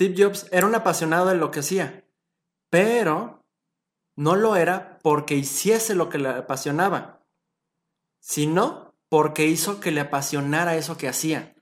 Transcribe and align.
Steve 0.00 0.14
Jobs 0.16 0.46
era 0.50 0.64
un 0.66 0.74
apasionado 0.74 1.26
de 1.26 1.34
lo 1.34 1.50
que 1.50 1.60
hacía, 1.60 2.06
pero 2.70 3.44
no 4.16 4.34
lo 4.34 4.56
era 4.56 4.98
porque 5.02 5.34
hiciese 5.34 5.94
lo 5.94 6.08
que 6.08 6.16
le 6.16 6.30
apasionaba, 6.30 7.20
sino 8.18 8.94
porque 9.10 9.44
hizo 9.44 9.78
que 9.78 9.90
le 9.90 10.00
apasionara 10.00 10.76
eso 10.76 10.96
que 10.96 11.06
hacía. 11.06 11.52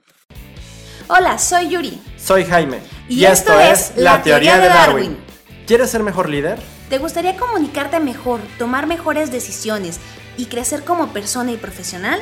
Hola, 1.08 1.36
soy 1.38 1.70
Yuri. 1.70 2.00
Soy 2.16 2.44
Jaime. 2.44 2.80
Y, 3.08 3.24
esto, 3.24 3.58
es 3.58 3.94
La 3.96 4.22
Teoría 4.22 4.60
de 4.60 4.68
Darwin. 4.68 5.18
¿Quieres 5.66 5.90
ser 5.90 6.04
mejor 6.04 6.28
líder? 6.28 6.60
¿Te 6.90 6.98
gustaría 6.98 7.36
comunicarte 7.36 7.98
mejor, 7.98 8.38
tomar 8.56 8.86
mejores 8.86 9.32
decisiones 9.32 9.98
y 10.36 10.46
crecer 10.46 10.84
como 10.84 11.12
persona 11.12 11.50
y 11.50 11.56
profesional? 11.56 12.20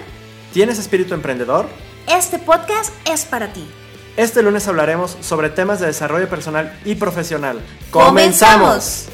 ¿Tienes 0.55 0.79
espíritu 0.79 1.13
emprendedor? 1.13 1.69
Este 2.09 2.39
podcast 2.39 2.95
es 3.07 3.27
para 3.27 3.53
ti. 3.53 3.69
Este 4.17 4.43
lunes 4.43 4.67
hablaremos 4.67 5.11
sobre 5.21 5.51
temas 5.51 5.79
de 5.79 5.89
desarrollo 5.89 6.27
personal 6.27 6.75
y 6.87 6.95
profesional. 6.95 7.61
¡Comenzamos! 7.91 9.11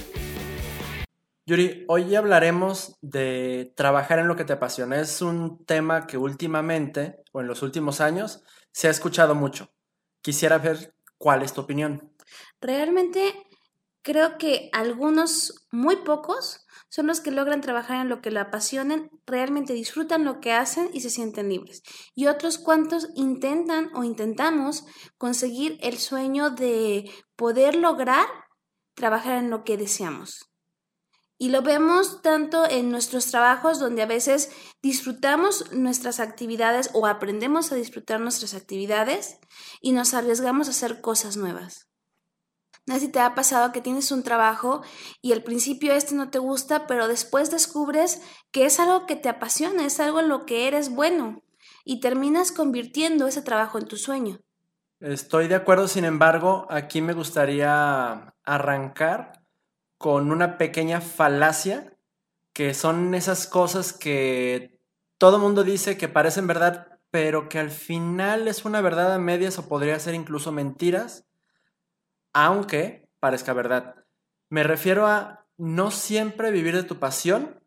Yuri, 1.44 1.84
hoy 1.88 2.14
hablaremos 2.14 2.98
de 3.00 3.72
trabajar 3.76 4.20
en 4.20 4.28
lo 4.28 4.36
que 4.36 4.44
te 4.44 4.52
apasiona. 4.52 5.00
Es 5.00 5.20
un 5.20 5.64
tema 5.66 6.06
que 6.06 6.16
últimamente, 6.18 7.16
o 7.32 7.40
en 7.40 7.48
los 7.48 7.62
últimos 7.62 8.00
años, 8.00 8.44
se 8.70 8.86
ha 8.86 8.92
escuchado 8.92 9.34
mucho. 9.34 9.72
Quisiera 10.20 10.58
ver 10.58 10.94
cuál 11.18 11.42
es 11.42 11.52
tu 11.52 11.62
opinión. 11.62 12.14
Realmente 12.60 13.34
creo 14.02 14.38
que 14.38 14.70
algunos, 14.72 15.66
muy 15.72 15.96
pocos, 15.96 16.64
son 16.92 17.06
los 17.06 17.22
que 17.22 17.30
logran 17.30 17.62
trabajar 17.62 18.02
en 18.02 18.10
lo 18.10 18.20
que 18.20 18.30
lo 18.30 18.38
apasionan, 18.38 19.08
realmente 19.24 19.72
disfrutan 19.72 20.26
lo 20.26 20.40
que 20.40 20.52
hacen 20.52 20.90
y 20.92 21.00
se 21.00 21.08
sienten 21.08 21.48
libres. 21.48 21.82
Y 22.14 22.26
otros 22.26 22.58
cuantos 22.58 23.08
intentan 23.14 23.90
o 23.94 24.04
intentamos 24.04 24.84
conseguir 25.16 25.78
el 25.80 25.96
sueño 25.96 26.50
de 26.50 27.10
poder 27.34 27.76
lograr 27.76 28.26
trabajar 28.94 29.38
en 29.38 29.48
lo 29.48 29.64
que 29.64 29.78
deseamos. 29.78 30.50
Y 31.38 31.48
lo 31.48 31.62
vemos 31.62 32.20
tanto 32.20 32.68
en 32.68 32.90
nuestros 32.90 33.24
trabajos 33.24 33.80
donde 33.80 34.02
a 34.02 34.06
veces 34.06 34.50
disfrutamos 34.82 35.72
nuestras 35.72 36.20
actividades 36.20 36.90
o 36.92 37.06
aprendemos 37.06 37.72
a 37.72 37.76
disfrutar 37.76 38.20
nuestras 38.20 38.52
actividades 38.52 39.38
y 39.80 39.92
nos 39.92 40.12
arriesgamos 40.12 40.68
a 40.68 40.72
hacer 40.72 41.00
cosas 41.00 41.38
nuevas. 41.38 41.91
No 42.86 42.98
te 42.98 43.20
ha 43.20 43.34
pasado 43.34 43.70
que 43.70 43.80
tienes 43.80 44.10
un 44.10 44.24
trabajo 44.24 44.82
y 45.20 45.32
al 45.32 45.44
principio 45.44 45.92
este 45.92 46.16
no 46.16 46.30
te 46.30 46.40
gusta, 46.40 46.86
pero 46.88 47.06
después 47.06 47.50
descubres 47.50 48.20
que 48.50 48.64
es 48.64 48.80
algo 48.80 49.06
que 49.06 49.14
te 49.14 49.28
apasiona, 49.28 49.86
es 49.86 50.00
algo 50.00 50.18
en 50.18 50.28
lo 50.28 50.46
que 50.46 50.66
eres 50.66 50.90
bueno 50.90 51.42
y 51.84 52.00
terminas 52.00 52.50
convirtiendo 52.50 53.28
ese 53.28 53.42
trabajo 53.42 53.78
en 53.78 53.86
tu 53.86 53.96
sueño. 53.96 54.40
Estoy 54.98 55.46
de 55.46 55.54
acuerdo, 55.54 55.86
sin 55.86 56.04
embargo, 56.04 56.66
aquí 56.70 57.00
me 57.00 57.12
gustaría 57.12 58.34
arrancar 58.44 59.44
con 59.96 60.32
una 60.32 60.58
pequeña 60.58 61.00
falacia, 61.00 61.96
que 62.52 62.74
son 62.74 63.14
esas 63.14 63.46
cosas 63.46 63.92
que 63.92 64.80
todo 65.18 65.38
mundo 65.38 65.62
dice 65.62 65.96
que 65.96 66.08
parecen 66.08 66.48
verdad, 66.48 66.98
pero 67.10 67.48
que 67.48 67.60
al 67.60 67.70
final 67.70 68.48
es 68.48 68.64
una 68.64 68.80
verdad 68.80 69.14
a 69.14 69.18
medias 69.18 69.58
o 69.58 69.68
podría 69.68 69.98
ser 70.00 70.14
incluso 70.14 70.50
mentiras 70.50 71.26
aunque 72.32 73.08
parezca 73.20 73.52
verdad. 73.52 74.04
Me 74.50 74.62
refiero 74.62 75.06
a 75.06 75.46
no 75.56 75.90
siempre 75.90 76.50
vivir 76.50 76.74
de 76.74 76.82
tu 76.82 76.98
pasión 76.98 77.62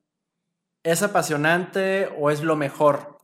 es 0.84 1.02
apasionante 1.02 2.14
o 2.18 2.30
es 2.30 2.42
lo 2.42 2.56
mejor. 2.56 3.20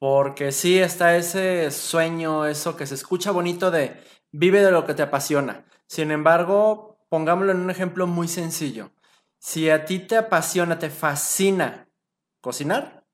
Porque 0.00 0.52
sí 0.52 0.78
está 0.78 1.16
ese 1.16 1.70
sueño, 1.70 2.46
eso 2.46 2.76
que 2.76 2.86
se 2.86 2.94
escucha 2.94 3.30
bonito 3.30 3.70
de 3.70 4.00
vive 4.32 4.62
de 4.62 4.70
lo 4.70 4.84
que 4.86 4.94
te 4.94 5.02
apasiona. 5.02 5.64
Sin 5.86 6.10
embargo, 6.10 6.98
pongámoslo 7.08 7.52
en 7.52 7.60
un 7.60 7.70
ejemplo 7.70 8.06
muy 8.06 8.28
sencillo. 8.28 8.90
Si 9.38 9.70
a 9.70 9.84
ti 9.84 10.00
te 10.00 10.16
apasiona, 10.16 10.78
te 10.78 10.90
fascina 10.90 11.88
cocinar, 12.40 13.06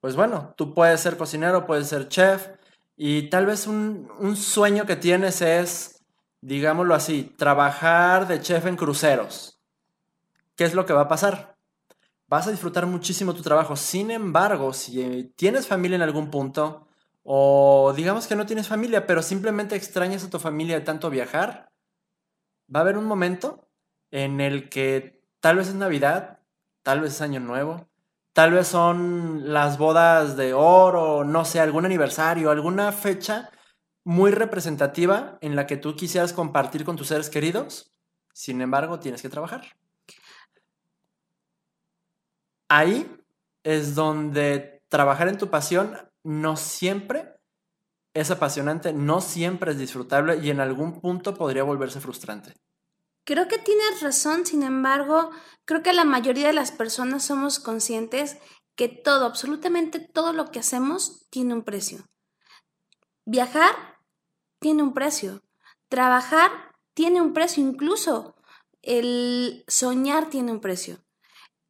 pues 0.00 0.16
bueno, 0.16 0.54
tú 0.56 0.74
puedes 0.74 1.00
ser 1.00 1.16
cocinero, 1.16 1.66
puedes 1.66 1.88
ser 1.88 2.08
chef 2.08 2.48
y 2.96 3.28
tal 3.28 3.46
vez 3.46 3.66
un, 3.66 4.10
un 4.18 4.36
sueño 4.36 4.86
que 4.86 4.96
tienes 4.96 5.42
es 5.42 5.99
digámoslo 6.40 6.94
así, 6.94 7.34
trabajar 7.36 8.26
de 8.26 8.40
chef 8.40 8.66
en 8.66 8.76
cruceros. 8.76 9.60
¿Qué 10.56 10.64
es 10.64 10.74
lo 10.74 10.86
que 10.86 10.92
va 10.92 11.02
a 11.02 11.08
pasar? 11.08 11.56
Vas 12.26 12.46
a 12.46 12.50
disfrutar 12.50 12.86
muchísimo 12.86 13.34
tu 13.34 13.42
trabajo. 13.42 13.76
Sin 13.76 14.10
embargo, 14.10 14.72
si 14.72 15.32
tienes 15.36 15.66
familia 15.66 15.96
en 15.96 16.02
algún 16.02 16.30
punto, 16.30 16.86
o 17.22 17.92
digamos 17.96 18.26
que 18.26 18.36
no 18.36 18.46
tienes 18.46 18.68
familia, 18.68 19.06
pero 19.06 19.22
simplemente 19.22 19.76
extrañas 19.76 20.24
a 20.24 20.30
tu 20.30 20.38
familia 20.38 20.76
de 20.76 20.84
tanto 20.84 21.10
viajar, 21.10 21.72
va 22.74 22.80
a 22.80 22.82
haber 22.82 22.96
un 22.96 23.04
momento 23.04 23.68
en 24.10 24.40
el 24.40 24.68
que 24.68 25.22
tal 25.40 25.56
vez 25.56 25.68
es 25.68 25.74
Navidad, 25.74 26.38
tal 26.82 27.00
vez 27.00 27.14
es 27.14 27.20
Año 27.20 27.40
Nuevo, 27.40 27.88
tal 28.32 28.52
vez 28.52 28.68
son 28.68 29.52
las 29.52 29.78
bodas 29.78 30.36
de 30.36 30.54
oro, 30.54 31.24
no 31.24 31.44
sé, 31.44 31.60
algún 31.60 31.84
aniversario, 31.84 32.50
alguna 32.50 32.92
fecha 32.92 33.50
muy 34.04 34.30
representativa 34.30 35.38
en 35.40 35.56
la 35.56 35.66
que 35.66 35.76
tú 35.76 35.96
quisieras 35.96 36.32
compartir 36.32 36.84
con 36.84 36.96
tus 36.96 37.08
seres 37.08 37.30
queridos, 37.30 37.92
sin 38.32 38.60
embargo 38.60 39.00
tienes 39.00 39.22
que 39.22 39.28
trabajar. 39.28 39.76
Ahí 42.68 43.16
es 43.62 43.94
donde 43.94 44.82
trabajar 44.88 45.28
en 45.28 45.38
tu 45.38 45.50
pasión 45.50 45.96
no 46.22 46.56
siempre 46.56 47.36
es 48.14 48.30
apasionante, 48.30 48.92
no 48.92 49.20
siempre 49.20 49.72
es 49.72 49.78
disfrutable 49.78 50.38
y 50.38 50.50
en 50.50 50.60
algún 50.60 51.00
punto 51.00 51.34
podría 51.34 51.62
volverse 51.62 52.00
frustrante. 52.00 52.54
Creo 53.24 53.48
que 53.48 53.58
tienes 53.58 54.00
razón, 54.00 54.46
sin 54.46 54.62
embargo, 54.62 55.30
creo 55.64 55.82
que 55.82 55.92
la 55.92 56.04
mayoría 56.04 56.48
de 56.48 56.52
las 56.52 56.72
personas 56.72 57.24
somos 57.24 57.60
conscientes 57.60 58.38
que 58.74 58.88
todo, 58.88 59.26
absolutamente 59.26 60.00
todo 60.00 60.32
lo 60.32 60.50
que 60.50 60.58
hacemos 60.58 61.26
tiene 61.30 61.54
un 61.54 61.62
precio. 61.62 62.04
Viajar 63.26 63.89
tiene 64.60 64.82
un 64.82 64.94
precio. 64.94 65.42
Trabajar 65.88 66.50
tiene 66.94 67.20
un 67.20 67.32
precio. 67.32 67.62
Incluso 67.62 68.36
el 68.82 69.64
soñar 69.66 70.30
tiene 70.30 70.52
un 70.52 70.60
precio. 70.60 70.98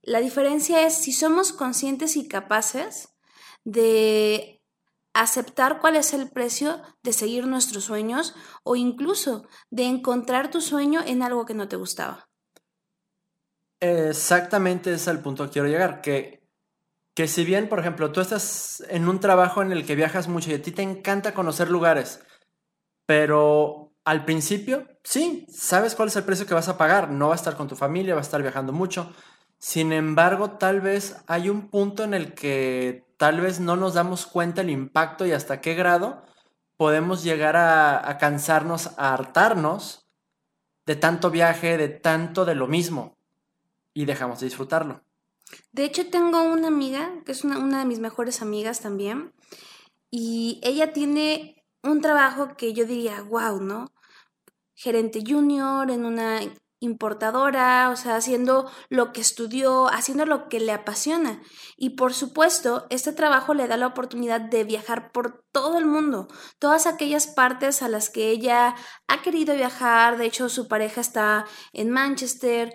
La 0.03 0.21
diferencia 0.21 0.87
es 0.87 0.95
si 0.95 1.13
somos 1.13 1.53
conscientes 1.53 2.17
y 2.17 2.29
capaces 2.29 3.09
de 3.65 4.63
aceptar 5.13 5.81
cuál 5.81 5.97
es 5.97 6.15
el 6.15 6.31
precio 6.31 6.81
de 7.03 7.13
seguir 7.13 7.47
nuestros 7.47 7.85
sueños 7.85 8.35
o 8.63 8.77
incluso 8.77 9.47
de 9.71 9.85
encontrar 9.85 10.51
tu 10.51 10.61
sueño 10.61 11.01
en 11.05 11.23
algo 11.23 11.47
que 11.47 11.55
no 11.55 11.69
te 11.69 11.77
gustaba. 11.77 12.29
Exactamente 13.81 14.93
es 14.93 15.07
el 15.09 15.21
punto 15.21 15.45
que 15.45 15.51
quiero 15.51 15.69
llegar, 15.69 16.01
que 16.01 16.41
que 17.15 17.29
si 17.29 17.45
bien, 17.45 17.69
por 17.69 17.81
ejemplo, 17.81 18.13
tú 18.13 18.21
estás 18.21 18.83
en 18.89 19.09
un 19.09 19.21
trabajo 19.21 19.63
en 19.63 19.73
el 19.73 19.85
que 19.85 19.95
viajas 19.95 20.29
mucho 20.29 20.51
y 20.51 20.55
a 20.55 20.63
ti 20.63 20.73
te 20.73 20.83
encanta 20.83 21.35
conocer 21.35 21.69
lugares, 21.69 22.21
pero 23.11 23.93
al 24.05 24.25
principio, 24.25 24.87
sí, 25.03 25.45
sabes 25.53 25.97
cuál 25.97 26.11
es 26.11 26.15
el 26.15 26.23
precio 26.23 26.47
que 26.47 26.55
vas 26.55 26.69
a 26.69 26.79
pagar, 26.79 27.11
no 27.11 27.27
va 27.27 27.33
a 27.33 27.37
estar 27.37 27.57
con 27.57 27.67
tu 27.67 27.75
familia, 27.75 28.15
va 28.15 28.21
a 28.21 28.23
estar 28.23 28.41
viajando 28.41 28.73
mucho. 28.73 29.13
Sin 29.59 29.93
embargo, 29.93 30.53
tal 30.53 30.81
vez 30.81 31.17
hay 31.27 31.49
un 31.49 31.71
punto 31.71 32.05
en 32.05 32.15
el 32.15 32.35
que 32.35 33.05
tal 33.17 33.41
vez 33.41 33.59
no 33.59 33.75
nos 33.75 33.95
damos 33.95 34.27
cuenta 34.27 34.61
el 34.61 34.71
impacto 34.71 35.27
y 35.27 35.33
hasta 35.33 35.61
qué 35.61 35.75
grado 35.75 36.23
podemos 36.77 37.25
llegar 37.25 37.57
a, 37.57 38.17
cansarnos, 38.21 38.93
a 38.97 39.13
hartarnos 39.13 40.07
de 40.87 40.95
tanto 40.95 41.33
viaje, 41.33 41.79
de 41.79 41.89
tanto 41.89 42.45
de 42.45 42.55
lo 42.55 42.69
mismo 42.69 43.17
y 43.93 44.05
dejamos 44.05 44.39
de 44.39 44.47
disfrutarlo. 44.47 45.03
De 45.73 45.83
hecho, 45.83 46.09
tengo 46.11 46.45
una 46.45 46.69
amiga, 46.69 47.11
que 47.27 47.33
es 47.33 47.43
una, 47.43 47.81
de 47.81 47.87
mis 47.87 47.99
mejores 47.99 48.41
amigas 48.41 48.79
también, 48.79 49.33
y 50.13 50.61
ella 50.63 50.93
tiene 50.93 51.60
un 51.83 52.01
trabajo 52.01 52.57
que 52.57 52.73
yo 52.73 52.85
diría, 52.85 53.23
wow, 53.23 53.61
¿no? 53.61 53.93
Gerente 54.75 55.23
junior 55.27 55.91
en 55.91 56.05
una 56.05 56.41
importadora, 56.81 57.91
o 57.91 57.97
sea, 57.97 58.17
haciendo 58.17 58.71
lo 58.89 59.13
que 59.13 59.21
estudió, 59.21 59.89
haciendo 59.89 60.25
lo 60.25 60.49
que 60.49 60.61
le 60.61 60.73
apasiona. 60.73 61.43
Y 61.77 61.91
por 61.91 62.15
supuesto, 62.15 62.87
este 62.89 63.13
trabajo 63.13 63.53
le 63.53 63.69
da 63.69 63.77
la 63.77 63.87
oportunidad 63.87 64.41
de 64.41 64.65
viajar 64.65 65.13
por 65.13 65.45
todo 65.53 65.79
el 65.79 65.85
mundo, 65.85 66.29
todas 66.59 66.87
aquellas 66.87 67.27
partes 67.27 67.83
a 67.83 67.89
las 67.89 68.09
que 68.09 68.31
ella 68.31 68.75
ha 69.09 69.23
querido 69.23 69.55
viajar, 69.55 70.17
de 70.17 70.27
hecho 70.27 70.49
su 70.49 70.69
pareja 70.69 71.03
está 71.03 71.45
en 71.73 71.91
Manchester. 71.91 72.73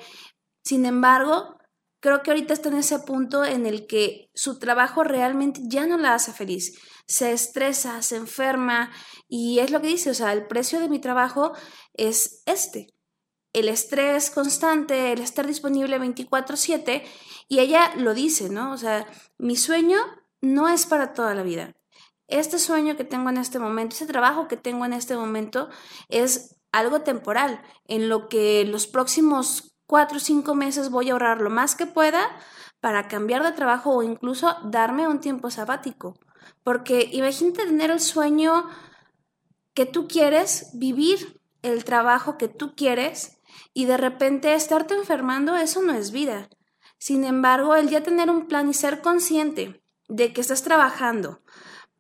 Sin 0.64 0.86
embargo, 0.86 1.58
creo 2.00 2.22
que 2.22 2.30
ahorita 2.30 2.54
está 2.54 2.70
en 2.70 2.78
ese 2.78 3.00
punto 3.00 3.44
en 3.44 3.66
el 3.66 3.88
que 3.88 4.30
su 4.36 4.60
trabajo 4.60 5.04
realmente 5.04 5.62
ya 5.64 5.88
no 5.88 5.98
la 5.98 6.14
hace 6.14 6.32
feliz. 6.32 6.80
Se 7.08 7.32
estresa, 7.32 8.02
se 8.02 8.16
enferma 8.16 8.92
y 9.28 9.60
es 9.60 9.72
lo 9.72 9.82
que 9.82 9.88
dice, 9.88 10.10
o 10.10 10.14
sea, 10.14 10.34
el 10.34 10.48
precio 10.48 10.80
de 10.80 10.90
mi 10.90 11.00
trabajo 11.00 11.54
es 11.94 12.42
este. 12.46 12.94
El 13.54 13.70
estrés 13.70 14.32
constante, 14.32 15.14
el 15.14 15.22
estar 15.22 15.48
disponible 15.48 16.00
24/7 16.00 17.04
y 17.48 17.60
ella 17.60 17.94
lo 17.96 18.14
dice, 18.14 18.50
¿no? 18.50 18.72
O 18.74 18.78
sea, 18.78 19.08
mi 19.38 19.56
sueño 19.56 19.98
no 20.42 20.68
es 20.68 20.86
para 20.86 21.14
toda 21.14 21.36
la 21.36 21.44
vida. 21.44 21.76
Este 22.28 22.60
sueño 22.60 22.98
que 22.98 23.04
tengo 23.04 23.30
en 23.30 23.38
este 23.38 23.60
momento, 23.60 23.96
ese 23.96 24.08
trabajo 24.08 24.48
que 24.48 24.58
tengo 24.58 24.86
en 24.86 24.94
este 24.94 25.16
momento 25.16 25.70
es 26.10 26.58
algo 26.72 27.02
temporal, 27.02 27.62
en 27.86 28.10
lo 28.10 28.28
que 28.28 28.66
los 28.66 28.88
próximos 28.88 29.76
cuatro 29.86 30.18
o 30.18 30.20
cinco 30.20 30.56
meses 30.56 30.90
voy 30.90 31.10
a 31.10 31.14
ahorrar 31.14 31.40
lo 31.40 31.50
más 31.50 31.76
que 31.76 31.86
pueda 31.86 32.36
para 32.82 33.08
cambiar 33.08 33.44
de 33.44 33.52
trabajo 33.52 33.92
o 33.92 34.04
incluso 34.04 34.58
darme 34.66 35.08
un 35.08 35.20
tiempo 35.20 35.50
sabático. 35.50 36.16
Porque 36.64 37.10
imagínate 37.12 37.66
tener 37.66 37.92
el 37.92 38.00
sueño 38.00 38.68
que 39.74 39.86
tú 39.86 40.08
quieres, 40.08 40.70
vivir 40.74 41.42
el 41.62 41.84
trabajo 41.84 42.38
que 42.38 42.48
tú 42.48 42.76
quieres 42.76 43.40
y 43.74 43.86
de 43.86 43.98
repente 43.98 44.54
estarte 44.54 44.94
enfermando, 44.94 45.56
eso 45.56 45.82
no 45.82 45.94
es 45.94 46.12
vida. 46.12 46.50
Sin 46.98 47.24
embargo, 47.24 47.76
el 47.76 47.90
ya 47.90 48.02
tener 48.02 48.30
un 48.30 48.48
plan 48.48 48.70
y 48.70 48.74
ser 48.74 49.02
consciente 49.02 49.84
de 50.08 50.34
que 50.34 50.42
estás 50.42 50.64
trabajando 50.64 51.42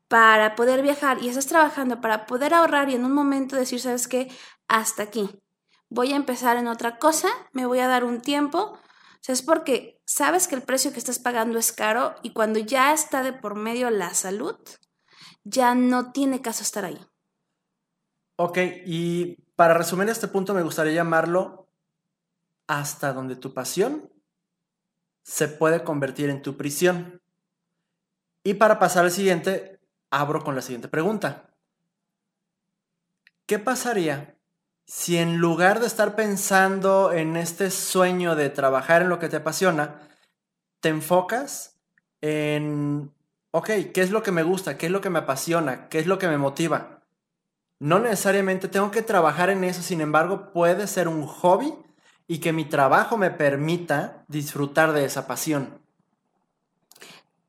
para 0.07 0.55
poder 0.55 0.81
viajar 0.81 1.21
y 1.21 1.29
estás 1.29 1.47
trabajando 1.47 1.99
para 2.01 2.25
poder 2.25 2.53
ahorrar 2.53 2.89
y 2.89 2.95
en 2.95 3.05
un 3.05 3.11
momento 3.11 3.55
decir, 3.55 3.79
¿sabes 3.81 4.07
qué? 4.07 4.31
Hasta 4.67 5.03
aquí. 5.03 5.29
Voy 5.89 6.13
a 6.13 6.15
empezar 6.15 6.57
en 6.57 6.67
otra 6.67 6.97
cosa, 6.97 7.29
me 7.51 7.65
voy 7.65 7.79
a 7.79 7.87
dar 7.87 8.03
un 8.03 8.21
tiempo. 8.21 8.77
Es 9.27 9.41
porque 9.41 10.01
sabes 10.05 10.47
que 10.47 10.55
el 10.55 10.61
precio 10.61 10.91
que 10.91 10.99
estás 10.99 11.19
pagando 11.19 11.57
es 11.57 11.71
caro 11.71 12.15
y 12.21 12.33
cuando 12.33 12.59
ya 12.59 12.93
está 12.93 13.23
de 13.23 13.33
por 13.33 13.55
medio 13.55 13.89
la 13.89 14.13
salud, 14.13 14.57
ya 15.43 15.73
no 15.73 16.11
tiene 16.11 16.41
caso 16.41 16.63
estar 16.63 16.85
ahí. 16.85 16.99
Ok, 18.37 18.57
y 18.85 19.35
para 19.55 19.73
resumir 19.73 20.09
este 20.09 20.27
punto 20.27 20.53
me 20.53 20.61
gustaría 20.61 20.93
llamarlo 20.93 21.69
hasta 22.67 23.13
donde 23.13 23.35
tu 23.35 23.53
pasión 23.53 24.11
se 25.23 25.47
puede 25.47 25.83
convertir 25.83 26.29
en 26.29 26.41
tu 26.41 26.55
prisión. 26.55 27.21
Y 28.43 28.55
para 28.55 28.77
pasar 28.77 29.05
al 29.05 29.11
siguiente, 29.11 29.79
abro 30.11 30.43
con 30.43 30.55
la 30.55 30.61
siguiente 30.61 30.87
pregunta. 30.87 31.55
¿Qué 33.47 33.57
pasaría 33.57 34.34
si 34.85 35.17
en 35.17 35.37
lugar 35.37 35.79
de 35.79 35.87
estar 35.87 36.15
pensando 36.15 37.11
en 37.11 37.35
este 37.35 37.71
sueño 37.71 38.35
de 38.35 38.49
trabajar 38.49 39.01
en 39.01 39.09
lo 39.09 39.19
que 39.19 39.29
te 39.29 39.37
apasiona, 39.37 39.95
te 40.79 40.89
enfocas 40.89 41.79
en, 42.21 43.11
ok, 43.51 43.67
¿qué 43.93 44.01
es 44.01 44.11
lo 44.11 44.21
que 44.21 44.31
me 44.31 44.43
gusta? 44.43 44.77
¿Qué 44.77 44.85
es 44.85 44.91
lo 44.91 45.01
que 45.01 45.09
me 45.09 45.19
apasiona? 45.19 45.89
¿Qué 45.89 45.99
es 45.99 46.07
lo 46.07 46.19
que 46.19 46.27
me 46.27 46.37
motiva? 46.37 47.01
No 47.79 47.99
necesariamente 47.99 48.67
tengo 48.67 48.91
que 48.91 49.01
trabajar 49.01 49.49
en 49.49 49.63
eso, 49.63 49.81
sin 49.81 50.01
embargo, 50.01 50.51
puede 50.53 50.87
ser 50.87 51.07
un 51.07 51.25
hobby 51.25 51.73
y 52.27 52.39
que 52.39 52.53
mi 52.53 52.65
trabajo 52.65 53.17
me 53.17 53.31
permita 53.31 54.23
disfrutar 54.27 54.93
de 54.93 55.05
esa 55.05 55.27
pasión. 55.27 55.79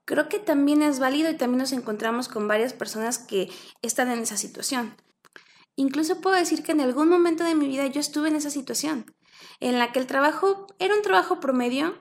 Creo 0.05 0.29
que 0.29 0.39
también 0.39 0.83
es 0.83 1.01
válido 1.01 1.31
y 1.31 1.37
también 1.37 1.59
nos 1.59 1.73
encontramos 1.73 2.29
con 2.29 2.49
varias 2.49 2.73
personas 2.73 3.19
que 3.19 3.51
están 3.83 4.11
en 4.11 4.21
esa 4.21 4.37
situación. 4.37 4.95
Incluso 5.77 6.21
puedo 6.23 6.37
decir 6.37 6.63
que 6.63 6.73
en 6.73 6.81
algún 6.81 7.09
momento 7.09 7.45
de 7.45 7.55
mi 7.55 7.69
vida 7.69 7.87
yo 7.87 8.01
estuve 8.01 8.29
en 8.29 8.37
esa 8.37 8.51
situación, 8.51 9.15
en 9.61 9.79
la 9.79 9.93
que 9.93 9.99
el 9.99 10.07
trabajo 10.07 10.67
era 10.79 10.95
un 10.95 11.03
trabajo 11.03 11.39
promedio, 11.39 11.95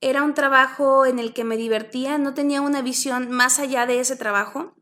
era 0.00 0.22
un 0.22 0.34
trabajo 0.34 1.06
en 1.06 1.18
el 1.18 1.32
que 1.32 1.44
me 1.44 1.56
divertía, 1.56 2.18
no 2.18 2.34
tenía 2.34 2.60
una 2.60 2.82
visión 2.82 3.30
más 3.30 3.58
allá 3.60 3.86
de 3.86 4.00
ese 4.00 4.16
trabajo. 4.16 4.74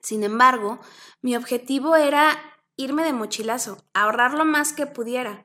Sin 0.00 0.24
embargo, 0.24 0.80
mi 1.20 1.36
objetivo 1.36 1.94
era 1.94 2.36
irme 2.76 3.04
de 3.04 3.12
mochilazo, 3.12 3.84
ahorrar 3.92 4.32
lo 4.32 4.44
más 4.44 4.72
que 4.72 4.86
pudiera. 4.86 5.44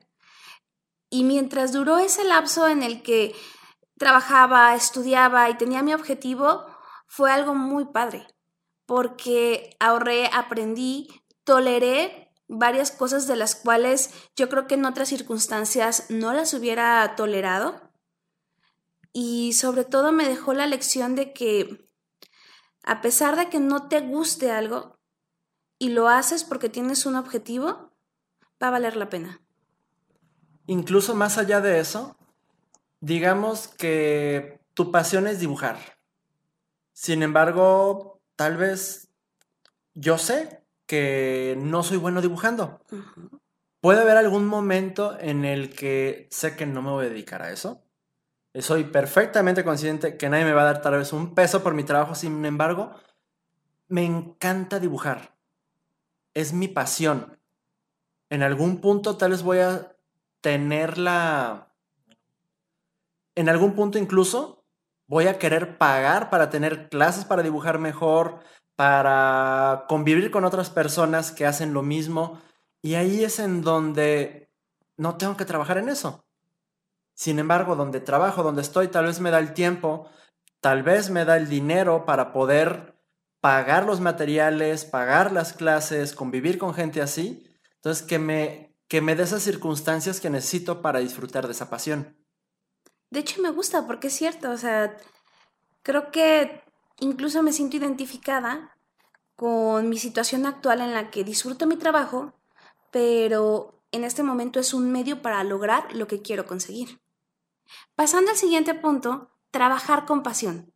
Y 1.10 1.24
mientras 1.24 1.72
duró 1.72 1.98
ese 1.98 2.24
lapso 2.24 2.66
en 2.68 2.82
el 2.82 3.02
que 3.02 3.34
trabajaba, 3.98 4.74
estudiaba 4.74 5.50
y 5.50 5.56
tenía 5.56 5.82
mi 5.82 5.92
objetivo, 5.92 6.64
fue 7.06 7.30
algo 7.30 7.54
muy 7.54 7.84
padre, 7.84 8.26
porque 8.86 9.76
ahorré, 9.78 10.28
aprendí, 10.32 11.08
toleré 11.44 12.32
varias 12.48 12.90
cosas 12.90 13.26
de 13.26 13.36
las 13.36 13.54
cuales 13.54 14.10
yo 14.36 14.48
creo 14.48 14.66
que 14.66 14.74
en 14.74 14.84
otras 14.84 15.08
circunstancias 15.08 16.06
no 16.08 16.32
las 16.32 16.54
hubiera 16.54 17.14
tolerado. 17.16 17.90
Y 19.12 19.52
sobre 19.52 19.84
todo 19.84 20.12
me 20.12 20.28
dejó 20.28 20.54
la 20.54 20.66
lección 20.66 21.14
de 21.14 21.32
que 21.32 21.88
a 22.82 23.00
pesar 23.00 23.36
de 23.36 23.48
que 23.48 23.60
no 23.60 23.88
te 23.88 24.00
guste 24.00 24.50
algo 24.50 24.98
y 25.78 25.90
lo 25.90 26.08
haces 26.08 26.44
porque 26.44 26.68
tienes 26.68 27.06
un 27.06 27.16
objetivo, 27.16 27.92
va 28.62 28.68
a 28.68 28.70
valer 28.70 28.96
la 28.96 29.08
pena. 29.08 29.40
Incluso 30.66 31.14
más 31.14 31.38
allá 31.38 31.60
de 31.60 31.78
eso, 31.80 32.16
digamos 33.00 33.68
que 33.68 34.60
tu 34.74 34.90
pasión 34.90 35.26
es 35.26 35.40
dibujar. 35.40 35.78
Sin 36.92 37.22
embargo, 37.22 38.20
tal 38.36 38.56
vez 38.56 39.08
yo 39.94 40.18
sé 40.18 40.63
que 40.86 41.56
no 41.58 41.82
soy 41.82 41.96
bueno 41.96 42.20
dibujando. 42.20 42.80
Puede 43.80 44.00
haber 44.00 44.16
algún 44.16 44.46
momento 44.46 45.18
en 45.20 45.44
el 45.44 45.74
que 45.74 46.28
sé 46.30 46.56
que 46.56 46.66
no 46.66 46.82
me 46.82 46.90
voy 46.90 47.06
a 47.06 47.10
dedicar 47.10 47.42
a 47.42 47.50
eso. 47.50 47.82
Soy 48.54 48.84
perfectamente 48.84 49.64
consciente 49.64 50.16
que 50.16 50.28
nadie 50.28 50.44
me 50.44 50.52
va 50.52 50.62
a 50.62 50.72
dar 50.72 50.82
tal 50.82 50.96
vez 50.96 51.12
un 51.12 51.34
peso 51.34 51.62
por 51.62 51.74
mi 51.74 51.84
trabajo, 51.84 52.14
sin 52.14 52.44
embargo, 52.44 52.92
me 53.88 54.04
encanta 54.04 54.80
dibujar. 54.80 55.36
Es 56.34 56.52
mi 56.52 56.68
pasión. 56.68 57.38
En 58.30 58.42
algún 58.42 58.80
punto 58.80 59.16
tal 59.16 59.32
vez 59.32 59.42
voy 59.42 59.58
a 59.58 59.96
tener 60.40 60.98
la... 60.98 61.72
En 63.34 63.48
algún 63.48 63.74
punto 63.74 63.98
incluso 63.98 64.63
voy 65.06 65.26
a 65.26 65.38
querer 65.38 65.78
pagar 65.78 66.30
para 66.30 66.50
tener 66.50 66.88
clases 66.88 67.24
para 67.24 67.42
dibujar 67.42 67.78
mejor, 67.78 68.40
para 68.76 69.84
convivir 69.88 70.30
con 70.30 70.44
otras 70.44 70.70
personas 70.70 71.32
que 71.32 71.46
hacen 71.46 71.72
lo 71.72 71.82
mismo. 71.82 72.40
Y 72.82 72.94
ahí 72.94 73.24
es 73.24 73.38
en 73.38 73.62
donde 73.62 74.50
no 74.96 75.16
tengo 75.16 75.36
que 75.36 75.44
trabajar 75.44 75.78
en 75.78 75.88
eso. 75.88 76.24
Sin 77.14 77.38
embargo, 77.38 77.76
donde 77.76 78.00
trabajo, 78.00 78.42
donde 78.42 78.62
estoy, 78.62 78.88
tal 78.88 79.06
vez 79.06 79.20
me 79.20 79.30
da 79.30 79.38
el 79.38 79.54
tiempo, 79.54 80.08
tal 80.60 80.82
vez 80.82 81.10
me 81.10 81.24
da 81.24 81.36
el 81.36 81.48
dinero 81.48 82.04
para 82.04 82.32
poder 82.32 82.94
pagar 83.40 83.84
los 83.84 84.00
materiales, 84.00 84.84
pagar 84.84 85.30
las 85.32 85.52
clases, 85.52 86.14
convivir 86.14 86.58
con 86.58 86.74
gente 86.74 87.00
así. 87.00 87.46
Entonces, 87.76 88.02
que 88.04 88.18
me, 88.18 88.74
que 88.88 89.00
me 89.00 89.14
dé 89.14 89.22
esas 89.22 89.42
circunstancias 89.42 90.20
que 90.20 90.30
necesito 90.30 90.82
para 90.82 90.98
disfrutar 90.98 91.46
de 91.46 91.52
esa 91.52 91.70
pasión. 91.70 92.16
De 93.14 93.20
hecho, 93.20 93.40
me 93.40 93.50
gusta 93.50 93.86
porque 93.86 94.08
es 94.08 94.14
cierto, 94.14 94.50
o 94.50 94.56
sea, 94.56 94.96
creo 95.84 96.10
que 96.10 96.64
incluso 96.98 97.44
me 97.44 97.52
siento 97.52 97.76
identificada 97.76 98.76
con 99.36 99.88
mi 99.88 99.98
situación 99.98 100.46
actual 100.46 100.80
en 100.80 100.92
la 100.92 101.12
que 101.12 101.22
disfruto 101.22 101.68
mi 101.68 101.76
trabajo, 101.76 102.32
pero 102.90 103.84
en 103.92 104.02
este 104.02 104.24
momento 104.24 104.58
es 104.58 104.74
un 104.74 104.90
medio 104.90 105.22
para 105.22 105.44
lograr 105.44 105.94
lo 105.94 106.08
que 106.08 106.22
quiero 106.22 106.44
conseguir. 106.44 107.00
Pasando 107.94 108.32
al 108.32 108.36
siguiente 108.36 108.74
punto, 108.74 109.30
trabajar 109.52 110.06
con 110.06 110.24
pasión. 110.24 110.74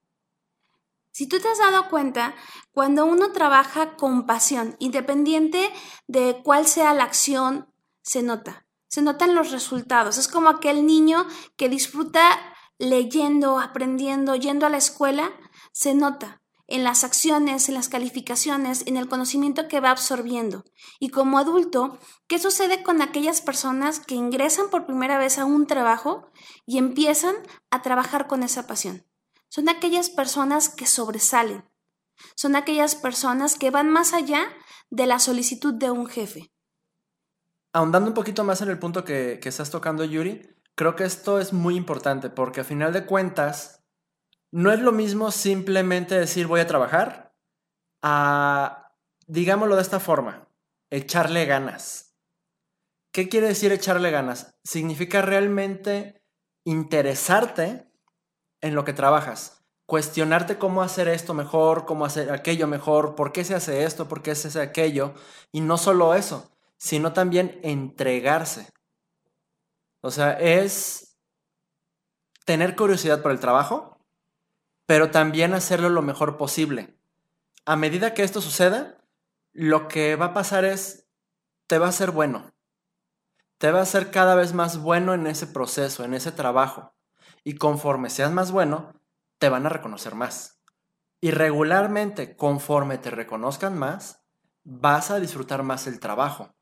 Si 1.11 1.26
tú 1.26 1.40
te 1.40 1.49
has 1.49 1.59
dado 1.59 1.88
cuenta, 1.88 2.37
cuando 2.71 3.04
uno 3.04 3.33
trabaja 3.33 3.97
con 3.97 4.26
pasión, 4.26 4.76
independiente 4.78 5.73
de 6.07 6.40
cuál 6.45 6.68
sea 6.68 6.95
la 6.95 7.02
acción, 7.02 7.66
se 8.02 8.23
nota. 8.23 8.68
Se 8.88 9.02
notan 9.02 9.35
los 9.35 9.50
resultados. 9.50 10.18
Es 10.18 10.28
como 10.28 10.49
aquel 10.49 10.87
niño 10.87 11.26
que 11.57 11.68
disfruta 11.68 12.38
leyendo, 12.78 13.59
aprendiendo, 13.59 14.35
yendo 14.35 14.66
a 14.66 14.71
la 14.71 14.78
escuela, 14.78 15.30
se 15.73 15.95
nota 15.95 16.40
en 16.68 16.85
las 16.85 17.02
acciones, 17.02 17.68
en 17.68 17.75
las 17.75 17.88
calificaciones, 17.88 18.87
en 18.87 18.99
el 18.99 19.09
conocimiento 19.09 19.68
que 19.68 19.80
va 19.80 19.90
absorbiendo. 19.90 20.64
Y 21.00 21.09
como 21.09 21.38
adulto, 21.38 21.99
¿qué 22.28 22.38
sucede 22.38 22.83
con 22.83 23.00
aquellas 23.00 23.40
personas 23.40 24.00
que 24.00 24.14
ingresan 24.14 24.68
por 24.68 24.85
primera 24.85 25.16
vez 25.16 25.38
a 25.38 25.47
un 25.47 25.66
trabajo 25.66 26.30
y 26.66 26.76
empiezan 26.76 27.35
a 27.71 27.80
trabajar 27.80 28.26
con 28.26 28.42
esa 28.42 28.66
pasión? 28.66 29.07
Son 29.49 29.71
aquellas 29.71 30.11
personas 30.11 30.68
que 30.68 30.87
sobresalen. 30.87 31.64
Son 32.35 32.54
aquellas 32.54 32.95
personas 32.97 33.57
que 33.57 33.71
van 33.71 33.88
más 33.88 34.12
allá 34.12 34.47
de 34.90 35.07
la 35.07 35.18
solicitud 35.21 35.73
de 35.73 35.90
un 35.90 36.07
jefe. 36.07 36.52
Ahondando 37.78 38.08
un 38.08 38.14
poquito 38.14 38.42
más 38.42 38.61
en 38.61 38.70
el 38.70 38.78
punto 38.80 39.04
que, 39.04 39.38
estás 39.40 39.70
tocando, 39.70 40.04
Yuri, 40.04 40.52
creo 40.75 40.97
que 40.97 41.04
esto 41.04 41.38
es 41.38 41.52
muy 41.52 41.76
importante 41.76 42.28
porque 42.28 42.62
a 42.62 42.64
final 42.64 42.92
de 42.92 43.06
cuentas, 43.06 43.85
no 44.50 44.73
es 44.73 44.80
lo 44.80 44.90
mismo 44.90 45.30
simplemente 45.30 46.18
decir 46.18 46.49
voy 46.49 46.58
a 46.58 46.66
trabajar 46.66 47.37
a, 48.02 48.97
digámoslo 49.28 49.76
de 49.76 49.82
esta 49.82 50.00
forma, 50.00 50.49
echarle 50.90 51.47
ganas. 51.47 52.16
¿Qué 53.12 53.28
quiere 53.28 53.47
decir 53.47 53.70
echarle 53.70 54.11
ganas? 54.11 54.58
Significa 54.64 55.23
realmente 55.23 56.20
interesarte 56.64 57.88
en 58.61 58.75
lo 58.75 58.85
que 58.85 58.92
trabajas, 58.92 59.64
cuestionarte 59.87 60.58
cómo 60.58 60.82
hacer 60.82 61.06
esto 61.06 61.32
mejor, 61.32 61.87
cómo 61.87 62.06
hacer 62.06 62.32
aquello 62.32 62.66
mejor, 62.66 63.14
por 63.14 63.30
qué 63.30 63.44
se 63.44 63.54
hace 63.54 63.85
esto, 63.85 64.08
por 64.08 64.20
qué 64.23 64.35
se 64.35 64.49
hace 64.49 64.62
aquello, 64.62 65.14
y 65.52 65.61
no 65.61 65.78
solo 65.78 66.14
eso, 66.14 66.58
sino 66.78 67.12
también 67.12 67.61
entregarse. 67.62 68.73
O 70.00 70.11
sea, 70.11 70.32
es 70.32 71.18
tener 72.47 72.76
curiosidad 72.76 73.20
por 73.20 73.32
el 73.32 73.40
trabajo, 73.40 73.99
pero 74.87 75.11
también 75.11 75.52
hacerlo 75.52 75.90
lo 75.90 76.00
mejor 76.00 76.38
posible. 76.38 76.97
A 77.66 77.76
medida 77.76 78.14
que 78.14 78.23
esto 78.23 78.40
suceda, 78.40 78.97
lo 79.52 79.88
que 79.88 80.16
va 80.16 80.26
a 80.26 80.35
pasar 80.35 80.64
es 80.64 81.06
te 81.66 81.78
va 81.78 81.87
a 81.87 81.90
hacer 81.90 82.12
bueno. 82.12 82.54
Te 83.58 83.73
va 83.73 83.80
a 83.80 83.82
hacer 83.82 84.11
cada 84.11 84.37
vez 84.37 84.54
más 84.54 84.78
bueno 84.78 85.12
en 85.14 85.26
ese 85.26 85.49
proceso, 85.49 86.04
en 86.04 86.14
ese 86.14 86.32
trabajo. 86.32 86.94
Y 87.44 87.56
conforme 87.56 88.08
seas 88.08 88.30
más 88.32 88.52
bueno, 88.52 88.94
te 89.38 89.49
van 89.49 89.66
a 89.66 89.68
reconocer 89.68 90.14
más. 90.14 90.62
Y 91.20 91.32
regularmente, 91.32 92.37
conforme 92.37 92.99
te 92.99 93.11
reconozcan 93.11 93.76
más, 93.76 94.23
vas 94.62 95.11
a 95.11 95.18
disfrutar 95.18 95.64
más 95.64 95.87
el 95.88 95.99
trabajo. 95.99 96.54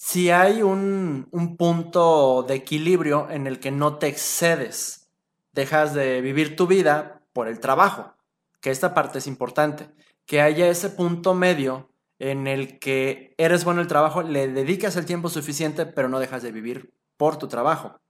Si 0.00 0.30
hay 0.30 0.62
un, 0.62 1.26
un 1.32 1.56
punto 1.56 2.44
de 2.44 2.54
equilibrio 2.54 3.28
en 3.30 3.48
el 3.48 3.58
que 3.58 3.72
no 3.72 3.98
te 3.98 4.06
excedes, 4.06 5.10
dejas 5.52 5.92
de 5.92 6.20
vivir 6.20 6.54
tu 6.54 6.68
vida 6.68 7.24
por 7.32 7.48
el 7.48 7.58
trabajo, 7.58 8.14
que 8.60 8.70
esta 8.70 8.94
parte 8.94 9.18
es 9.18 9.26
importante, 9.26 9.90
que 10.24 10.40
haya 10.40 10.68
ese 10.68 10.90
punto 10.90 11.34
medio 11.34 11.90
en 12.20 12.46
el 12.46 12.78
que 12.78 13.34
eres 13.38 13.64
bueno 13.64 13.80
el 13.80 13.88
trabajo, 13.88 14.22
le 14.22 14.46
dedicas 14.46 14.94
el 14.94 15.04
tiempo 15.04 15.28
suficiente, 15.28 15.84
pero 15.84 16.08
no 16.08 16.20
dejas 16.20 16.44
de 16.44 16.52
vivir 16.52 16.94
por 17.16 17.36
tu 17.36 17.48
trabajo. 17.48 18.00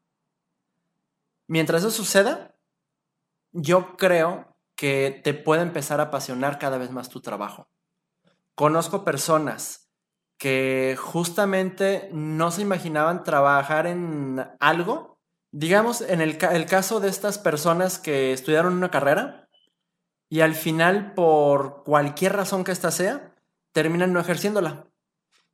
Mientras 1.47 1.81
eso 1.81 1.91
suceda, 1.91 2.55
yo 3.53 3.97
creo 3.97 4.59
que 4.75 5.23
te 5.25 5.33
puede 5.33 5.63
empezar 5.63 6.01
a 6.01 6.05
apasionar 6.05 6.59
cada 6.59 6.77
vez 6.77 6.91
más 6.91 7.09
tu 7.09 7.23
trabajo. 7.23 7.67
Conozco 8.55 9.07
personas 9.07 9.88
que 10.39 10.97
justamente 10.99 12.09
no 12.13 12.51
se 12.51 12.63
imaginaban 12.63 13.25
trabajar 13.25 13.87
en 13.87 14.47
algo. 14.61 15.19
Digamos, 15.51 16.01
en 16.01 16.21
el, 16.21 16.39
caso 16.39 17.01
de 17.01 17.09
estas 17.09 17.39
personas 17.39 17.99
que 17.99 18.33
estudiaron 18.33 18.75
una 18.75 18.91
carrera 18.91 19.49
y 20.31 20.41
al 20.41 20.55
final, 20.55 21.15
por 21.15 21.83
cualquier 21.83 22.37
razón 22.37 22.63
que 22.63 22.73
ésta 22.73 22.91
sea, 22.91 23.35
terminan 23.73 24.13
no 24.13 24.21
ejerciéndola. 24.21 24.87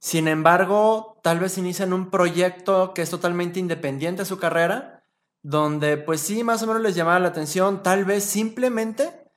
Sin 0.00 0.29
embargo, 0.29 1.19
tal 1.23 1.41
vez 1.41 1.57
inician 1.57 1.95
un 1.95 2.11
proyecto 2.11 2.93
que 2.93 3.03
es 3.03 3.09
totalmente 3.09 3.61
independiente 3.61 4.23
de 4.23 4.26
su 4.26 4.38
carrera, 4.38 5.07
donde 5.43 5.97
pues 5.97 6.21
sí, 6.21 6.45
más 6.45 6.62
o 6.62 6.67
menos 6.67 6.83
les 6.83 6.95
llamaba 6.95 7.21
la 7.21 7.29
atención, 7.29 7.83
tal 7.83 8.05
vez 8.05 8.25
simplemente 8.25 9.31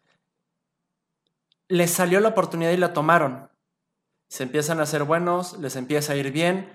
les 1.70 1.92
salió 1.92 2.20
la 2.20 2.30
oportunidad 2.30 2.72
y 2.72 2.78
la 2.78 2.94
tomaron. 2.94 3.50
Se 4.30 4.44
empiezan 4.44 4.80
a 4.80 4.86
ser 4.86 5.04
buenos, 5.04 5.58
les 5.60 5.76
empieza 5.76 6.14
a 6.14 6.16
ir 6.16 6.32
bien 6.32 6.74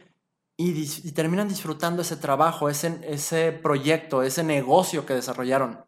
y, 0.57 1.13
terminan 1.13 1.49
disfrutando 1.49 2.03
ese 2.03 2.17
trabajo, 2.17 2.69
ese, 2.69 3.01
ese 3.05 3.53
proyecto, 3.53 4.23
ese 4.23 4.43
negocio 4.43 5.07
que 5.07 5.15
desarrollaron. 5.15 5.85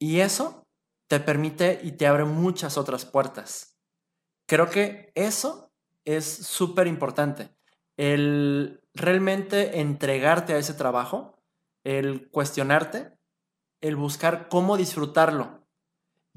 Y 0.00 0.20
eso 0.20 0.64
te 1.08 1.20
permite 1.20 1.80
y 1.82 1.92
te 1.92 2.06
abre 2.06 2.24
muchas 2.24 2.76
otras 2.76 3.04
puertas. 3.04 3.76
Creo 4.46 4.70
que 4.70 5.10
eso 5.14 5.72
es 6.04 6.24
súper 6.24 6.86
importante. 6.86 7.50
El 7.96 8.80
realmente 8.94 9.80
entregarte 9.80 10.54
a 10.54 10.58
ese 10.58 10.74
trabajo, 10.74 11.38
el 11.84 12.30
cuestionarte, 12.30 13.18
el 13.80 13.96
buscar 13.96 14.48
cómo 14.48 14.76
disfrutarlo. 14.76 15.67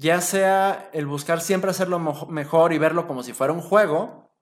Ya 0.02 0.20
sea 0.20 0.90
el 0.92 1.06
buscar 1.06 1.40
siempre 1.40 1.70
hacerlo 1.70 2.00
mejor 2.28 2.72
y 2.72 2.78
verlo 2.78 3.06
como 3.06 3.22
si 3.22 3.32
fuera 3.32 3.52
un 3.52 3.60
juego, 3.60 4.32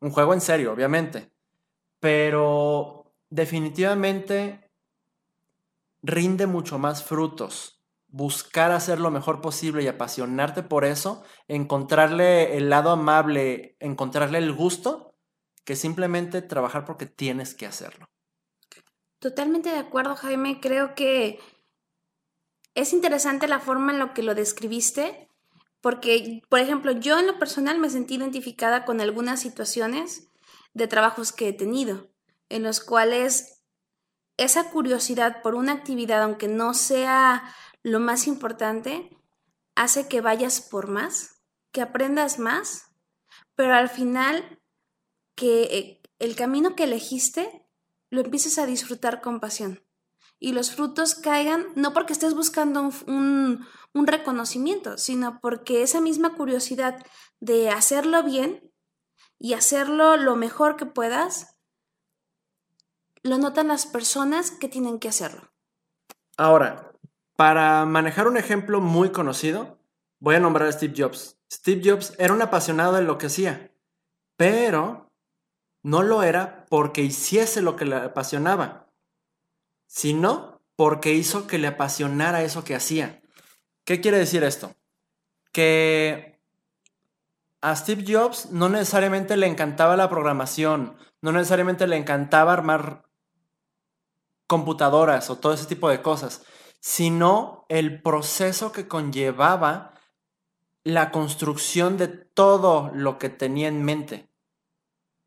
un 0.00 0.10
juego 0.10 0.34
en 0.34 0.42
serio, 0.42 0.74
obviamente, 0.74 1.32
pero 2.00 3.14
definitivamente 3.30 4.70
rinde 6.02 6.46
mucho 6.46 6.78
más 6.78 7.02
frutos 7.02 7.82
buscar 8.08 8.72
hacer 8.72 9.00
lo 9.00 9.10
mejor 9.10 9.40
posible 9.40 9.82
y 9.82 9.88
apasionarte 9.88 10.62
por 10.62 10.84
eso, 10.84 11.24
encontrarle 11.48 12.58
el 12.58 12.68
lado 12.68 12.90
amable, 12.90 13.78
encontrarle 13.80 14.36
el 14.36 14.52
gusto, 14.52 15.16
que 15.64 15.76
simplemente 15.76 16.42
trabajar 16.42 16.84
porque 16.84 17.06
tienes 17.06 17.54
que 17.54 17.64
hacerlo. 17.64 18.06
Totalmente 19.18 19.70
de 19.70 19.78
acuerdo, 19.78 20.14
Jaime. 20.14 20.60
Creo 20.60 20.94
que 20.94 21.40
es 22.74 22.92
interesante 22.92 23.46
la 23.46 23.60
forma 23.60 23.92
en 23.92 23.98
la 23.98 24.12
que 24.12 24.22
lo 24.22 24.34
describiste, 24.34 25.28
porque, 25.80 26.42
por 26.48 26.60
ejemplo, 26.60 26.92
yo 26.92 27.18
en 27.18 27.26
lo 27.26 27.38
personal 27.38 27.78
me 27.78 27.90
sentí 27.90 28.14
identificada 28.14 28.84
con 28.84 29.00
algunas 29.00 29.40
situaciones 29.40 30.28
de 30.72 30.88
trabajos 30.88 31.32
que 31.32 31.48
he 31.48 31.52
tenido, 31.52 32.10
en 32.48 32.62
los 32.62 32.80
cuales 32.80 33.62
esa 34.36 34.70
curiosidad 34.70 35.42
por 35.42 35.54
una 35.54 35.72
actividad, 35.72 36.22
aunque 36.22 36.48
no 36.48 36.74
sea 36.74 37.54
lo 37.82 38.00
más 38.00 38.26
importante, 38.26 39.16
hace 39.76 40.08
que 40.08 40.20
vayas 40.20 40.60
por 40.60 40.88
más, 40.88 41.42
que 41.70 41.82
aprendas 41.82 42.38
más, 42.38 42.86
pero 43.54 43.74
al 43.74 43.88
final 43.88 44.60
que 45.36 45.62
eh, 45.62 46.02
el 46.18 46.34
camino 46.34 46.74
que 46.74 46.84
elegiste 46.84 47.66
lo 48.10 48.22
empieces 48.22 48.58
a 48.58 48.66
disfrutar 48.66 49.20
con 49.20 49.40
pasión 49.40 49.84
y 50.44 50.52
los 50.52 50.72
frutos 50.72 51.14
caigan 51.14 51.68
no 51.74 51.94
porque 51.94 52.12
estés 52.12 52.34
buscando 52.34 52.90
un, 53.06 53.66
un, 53.94 54.06
reconocimiento, 54.06 54.98
sino 54.98 55.40
porque 55.40 55.82
esa 55.82 56.02
misma 56.02 56.34
curiosidad 56.34 57.02
de 57.40 57.70
hacerlo 57.70 58.22
bien 58.22 58.70
y 59.38 59.54
hacerlo 59.54 60.18
lo 60.18 60.36
mejor 60.36 60.76
que 60.76 60.84
puedas, 60.84 61.56
lo 63.22 63.38
notan 63.38 63.68
las 63.68 63.86
personas 63.86 64.50
que 64.50 64.68
tienen 64.68 64.98
que 64.98 65.08
hacerlo. 65.08 65.50
Ahora, 66.36 66.92
para 67.36 67.86
manejar 67.86 68.28
un 68.28 68.36
ejemplo 68.36 68.82
muy 68.82 69.12
conocido, 69.12 69.78
voy 70.20 70.34
a 70.34 70.40
nombrar 70.40 70.68
a 70.68 70.72
Steve 70.72 70.92
Jobs. 70.94 71.38
Steve 71.50 71.80
Jobs 71.82 72.12
era 72.18 72.34
un 72.34 72.42
apasionado 72.42 72.92
de 72.92 73.02
lo 73.02 73.16
que 73.16 73.28
hacía, 73.28 73.72
pero 74.36 75.10
no 75.82 76.02
lo 76.02 76.22
era 76.22 76.66
porque 76.68 77.00
hiciese 77.00 77.62
lo 77.62 77.76
que 77.76 77.86
le 77.86 77.96
apasionaba, 77.96 78.83
sino 79.86 80.62
porque 80.76 81.12
hizo 81.12 81.46
que 81.46 81.58
le 81.58 81.68
apasionara 81.68 82.42
eso 82.42 82.64
que 82.64 82.74
hacía. 82.74 83.22
¿Qué 83.84 84.00
quiere 84.00 84.18
decir 84.18 84.44
esto? 84.44 84.74
Que 85.52 86.40
a 87.60 87.76
Steve 87.76 88.04
Jobs 88.06 88.50
no 88.50 88.68
necesariamente 88.68 89.36
le 89.36 89.46
encantaba 89.46 89.96
la 89.96 90.10
programación, 90.10 90.96
no 91.22 91.32
necesariamente 91.32 91.86
le 91.86 91.96
encantaba 91.96 92.52
armar 92.52 93.08
computadoras 94.46 95.30
o 95.30 95.38
todo 95.38 95.54
ese 95.54 95.66
tipo 95.66 95.88
de 95.88 96.02
cosas, 96.02 96.44
sino 96.80 97.64
el 97.68 98.02
proceso 98.02 98.72
que 98.72 98.88
conllevaba 98.88 99.94
la 100.82 101.10
construcción 101.10 101.96
de 101.96 102.08
todo 102.08 102.90
lo 102.92 103.18
que 103.18 103.30
tenía 103.30 103.68
en 103.68 103.82
mente. 103.82 104.30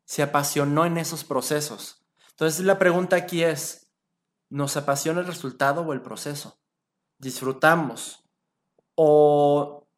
Se 0.04 0.22
apasionó 0.22 0.84
en 0.84 0.98
esos 0.98 1.24
procesos. 1.24 2.06
Entonces 2.30 2.64
la 2.64 2.78
pregunta 2.78 3.16
aquí 3.16 3.42
es, 3.42 3.87
¿nos 4.50 4.76
apasiona 4.76 5.20
el 5.20 5.26
resultado 5.26 5.82
o 5.82 5.92
el 5.92 6.00
proceso? 6.00 6.60
¿Disfrutamos? 7.18 8.24
O, 8.94 9.88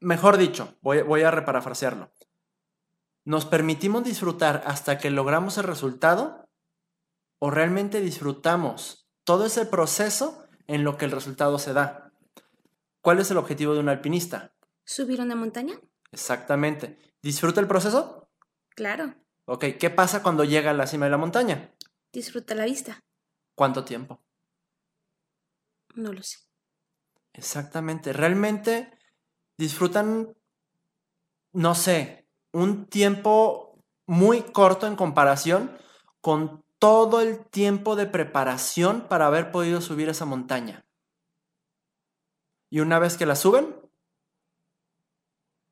mejor 0.00 0.36
dicho, 0.36 0.76
voy, 0.80 1.02
voy 1.02 1.22
a 1.22 1.30
reparafrasearlo. 1.30 2.12
¿Nos 3.24 3.44
permitimos 3.44 4.04
disfrutar 4.04 4.62
hasta 4.66 4.98
que 4.98 5.10
logramos 5.10 5.58
el 5.58 5.64
resultado? 5.64 6.48
¿O 7.38 7.50
realmente 7.50 8.00
disfrutamos 8.00 9.08
todo 9.24 9.44
ese 9.44 9.66
proceso 9.66 10.48
en 10.68 10.84
lo 10.84 10.96
que 10.96 11.06
el 11.06 11.10
resultado 11.10 11.58
se 11.58 11.72
da. 11.72 12.12
¿Cuál 13.00 13.18
es 13.18 13.30
el 13.30 13.38
objetivo 13.38 13.74
de 13.74 13.80
un 13.80 13.88
alpinista? 13.88 14.54
¿Subir 14.84 15.20
una 15.20 15.34
montaña? 15.34 15.74
Exactamente. 16.12 16.98
¿Disfruta 17.20 17.60
el 17.60 17.66
proceso? 17.66 18.30
Claro. 18.70 19.14
Ok, 19.46 19.64
¿qué 19.78 19.90
pasa 19.90 20.22
cuando 20.22 20.44
llega 20.44 20.70
a 20.70 20.74
la 20.74 20.86
cima 20.86 21.06
de 21.06 21.10
la 21.10 21.18
montaña? 21.18 21.74
Disfruta 22.12 22.54
la 22.54 22.64
vista. 22.64 23.02
¿Cuánto 23.58 23.84
tiempo? 23.84 24.20
No 25.96 26.12
lo 26.12 26.22
sé. 26.22 26.38
Exactamente. 27.32 28.12
Realmente 28.12 28.96
disfrutan, 29.56 30.32
no 31.52 31.74
sé, 31.74 32.28
un 32.52 32.86
tiempo 32.86 33.82
muy 34.06 34.42
corto 34.42 34.86
en 34.86 34.94
comparación 34.94 35.76
con 36.20 36.64
todo 36.78 37.20
el 37.20 37.44
tiempo 37.46 37.96
de 37.96 38.06
preparación 38.06 39.08
para 39.08 39.26
haber 39.26 39.50
podido 39.50 39.80
subir 39.80 40.08
esa 40.08 40.24
montaña. 40.24 40.86
Y 42.70 42.78
una 42.78 43.00
vez 43.00 43.16
que 43.16 43.26
la 43.26 43.34
suben, 43.34 43.74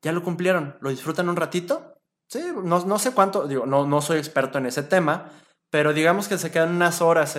ya 0.02 0.10
lo 0.10 0.24
cumplieron. 0.24 0.76
¿Lo 0.80 0.90
disfrutan 0.90 1.28
un 1.28 1.36
ratito? 1.36 2.00
Sí, 2.26 2.42
no, 2.64 2.98
sé 2.98 3.14
cuánto, 3.14 3.46
digo, 3.46 3.64
no, 3.64 3.86
no 3.86 4.02
soy 4.02 4.18
experto 4.18 4.58
en 4.58 4.66
ese 4.66 4.82
tema, 4.82 5.30
pero 5.70 5.92
digamos 5.92 6.26
que 6.26 6.36
se 6.36 6.50
quedan 6.50 6.74
unas 6.74 7.00
horas, 7.00 7.36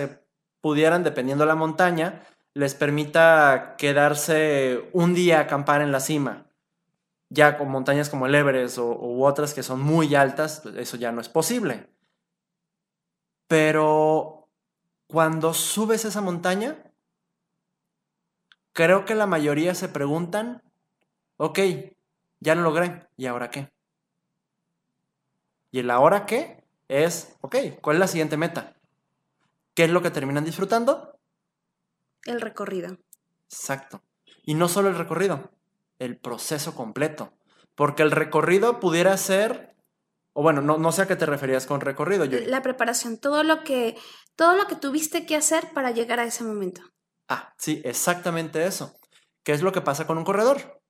pudieran, 0.60 1.04
dependiendo 1.04 1.44
de 1.44 1.48
la 1.48 1.54
montaña, 1.54 2.22
les 2.54 2.74
permita 2.74 3.76
quedarse 3.78 4.90
un 4.92 5.14
día 5.14 5.38
a 5.38 5.42
acampar 5.42 5.80
en 5.80 5.92
la 5.92 6.00
cima. 6.00 6.46
Ya 7.30 7.58
con 7.58 7.70
montañas 7.70 8.08
como 8.08 8.26
el 8.26 8.34
Everest 8.34 8.78
o, 8.78 9.20
otras 9.24 9.54
que 9.54 9.62
son 9.62 9.80
muy 9.80 10.14
altas, 10.14 10.64
eso 10.76 10.96
ya 10.96 11.12
no 11.12 11.20
es 11.20 11.28
posible. 11.28 11.88
Pero 13.46 14.48
cuando 15.06 15.54
subes 15.54 16.04
esa 16.04 16.20
montaña, 16.20 16.76
creo 18.72 19.04
que 19.04 19.14
la 19.14 19.26
mayoría 19.26 19.74
se 19.74 19.88
preguntan, 19.88 20.62
ok, 21.36 21.58
ya 22.40 22.54
lo 22.54 22.62
logré, 22.62 23.06
¿y 23.16 23.26
ahora 23.26 23.50
qué? 23.50 23.70
Y 25.70 25.80
el 25.80 25.90
ahora 25.90 26.26
qué 26.26 26.64
es, 26.88 27.36
ok, 27.40 27.56
¿cuál 27.80 27.96
es 27.96 28.00
la 28.00 28.08
siguiente 28.08 28.36
meta? 28.36 28.77
¿Qué 29.78 29.84
es 29.84 29.90
lo 29.90 30.02
que 30.02 30.10
terminan 30.10 30.44
disfrutando? 30.44 31.20
El 32.24 32.40
recorrido. 32.40 32.98
Exacto. 33.44 34.02
Y 34.42 34.54
no 34.54 34.66
solo 34.66 34.88
el 34.88 34.98
recorrido, 34.98 35.52
el 36.00 36.18
proceso 36.18 36.74
completo. 36.74 37.32
Porque 37.76 38.02
el 38.02 38.10
recorrido 38.10 38.80
pudiera 38.80 39.16
ser, 39.16 39.76
o 40.32 40.42
bueno, 40.42 40.62
no, 40.62 40.78
no 40.78 40.90
sé 40.90 41.02
a 41.02 41.06
qué 41.06 41.14
te 41.14 41.26
referías 41.26 41.64
con 41.66 41.80
recorrido. 41.80 42.24
Yo... 42.24 42.40
La 42.40 42.60
preparación, 42.60 43.18
todo 43.18 43.44
lo 43.44 43.62
que, 43.62 43.96
todo 44.34 44.56
lo 44.56 44.66
que 44.66 44.74
tuviste 44.74 45.26
que 45.26 45.36
hacer 45.36 45.72
para 45.72 45.92
llegar 45.92 46.18
a 46.18 46.24
ese 46.24 46.42
momento. 46.42 46.82
Ah, 47.28 47.54
sí, 47.56 47.80
exactamente 47.84 48.66
eso. 48.66 48.98
¿Qué 49.44 49.52
es 49.52 49.62
lo 49.62 49.70
que 49.70 49.80
pasa 49.80 50.08
con 50.08 50.18
un 50.18 50.24
corredor? 50.24 50.82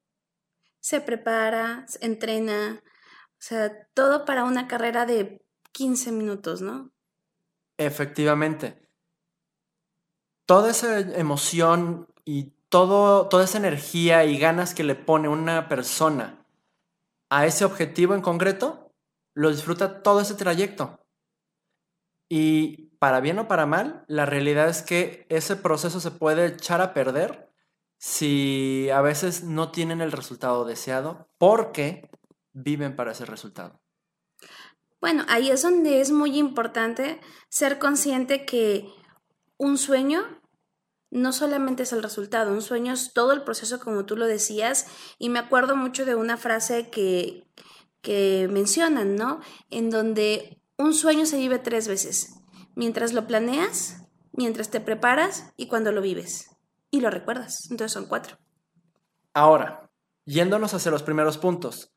Se 0.81 1.03
prepara, 1.03 1.85
se 1.89 2.07
entrena, 2.07 2.83
o 2.83 3.37
sea, 3.39 3.71
todo 3.93 4.25
para 4.25 4.45
una 4.45 4.67
carrera 4.67 5.05
de 5.05 5.45
15 5.73 6.11
minutos, 6.13 6.63
¿no? 6.63 6.91
Efectivamente. 7.79 8.77
Toda 10.47 10.71
esa 10.71 11.01
emoción 11.01 12.09
y 12.25 12.55
todo, 12.69 13.29
toda 13.29 13.45
esa 13.45 13.59
energía 13.59 14.25
y 14.25 14.39
ganas 14.39 14.75
que 14.75 14.85
le 14.85 14.95
pone 14.95 15.29
una 15.29 15.69
persona 15.69 16.45
a 17.31 17.47
ese 17.47 17.65
objetivo 17.65 18.15
en 18.15 18.23
concreto, 18.23 18.93
lo 19.35 19.51
disfruta 19.51 20.03
todo 20.03 20.21
ese 20.21 20.35
trayecto. 20.35 21.07
Y 22.29 22.89
para 22.99 23.21
bien 23.21 23.39
o 23.39 23.49
para 23.49 23.67
mal, 23.67 24.05
la 24.09 24.27
realidad 24.27 24.69
es 24.69 24.83
que 24.83 25.27
ese 25.29 25.57
proceso 25.57 26.01
se 26.01 26.11
puede 26.11 26.47
echar 26.47 26.81
a 26.81 26.93
perder 26.93 27.51
si 27.99 28.91
a 28.91 29.01
veces 29.01 29.45
no 29.45 29.71
tienen 29.71 30.01
el 30.01 30.13
resultado 30.13 30.65
deseado 30.65 31.29
porque 31.39 32.11
viven 32.53 32.97
para 32.97 33.13
ese 33.13 33.25
resultado. 33.25 33.81
Bueno, 35.01 35.25
ahí 35.29 35.51
es 35.51 35.63
donde 35.63 36.01
es 36.01 36.11
muy 36.11 36.37
importante 36.39 37.21
ser 37.49 37.79
consciente 37.79 38.45
que 38.45 38.89
un 39.57 39.79
sueño 39.79 40.25
no 41.11 41.33
solamente 41.33 41.85
es 41.85 41.93
el 41.93 42.03
resultado, 42.03 42.53
un 42.53 42.63
sueño 42.63 42.93
es 42.93 43.13
todo 43.13 43.33
el 43.33 43.43
proceso 43.43 43.81
como 43.81 44.05
tú 44.05 44.17
lo 44.17 44.27
decías 44.27 44.87
y 45.19 45.31
me 45.31 45.39
acuerdo 45.39 45.77
mucho 45.77 46.05
de 46.05 46.15
una 46.15 46.37
frase 46.37 46.91
que, 46.91 47.47
que 48.03 48.49
mencionan, 48.51 49.17
¿no? 49.17 49.41
En 49.71 49.91
donde 49.91 50.61
un 50.77 50.95
sueño 50.95 51.27
se 51.27 51.39
vive 51.39 51.59
tres 51.59 51.89
veces, 51.89 52.35
mientras 52.75 53.13
lo 53.13 53.27
planeas, 53.27 54.05
mientras 54.33 54.71
te 54.71 54.81
preparas 54.81 55.53
y 55.57 55.67
cuando 55.67 55.93
lo 55.93 56.03
vives 56.03 56.51
y 56.91 57.01
lo 57.01 57.11
recuerdas. 57.11 57.69
Entonces 57.71 57.93
son 57.93 58.07
cuatro. 58.07 58.39
Ahora, 59.33 59.91
yéndonos 60.25 60.75
hacia 60.75 60.91
los 60.91 61.03
primeros 61.03 61.39
puntos, 61.39 61.93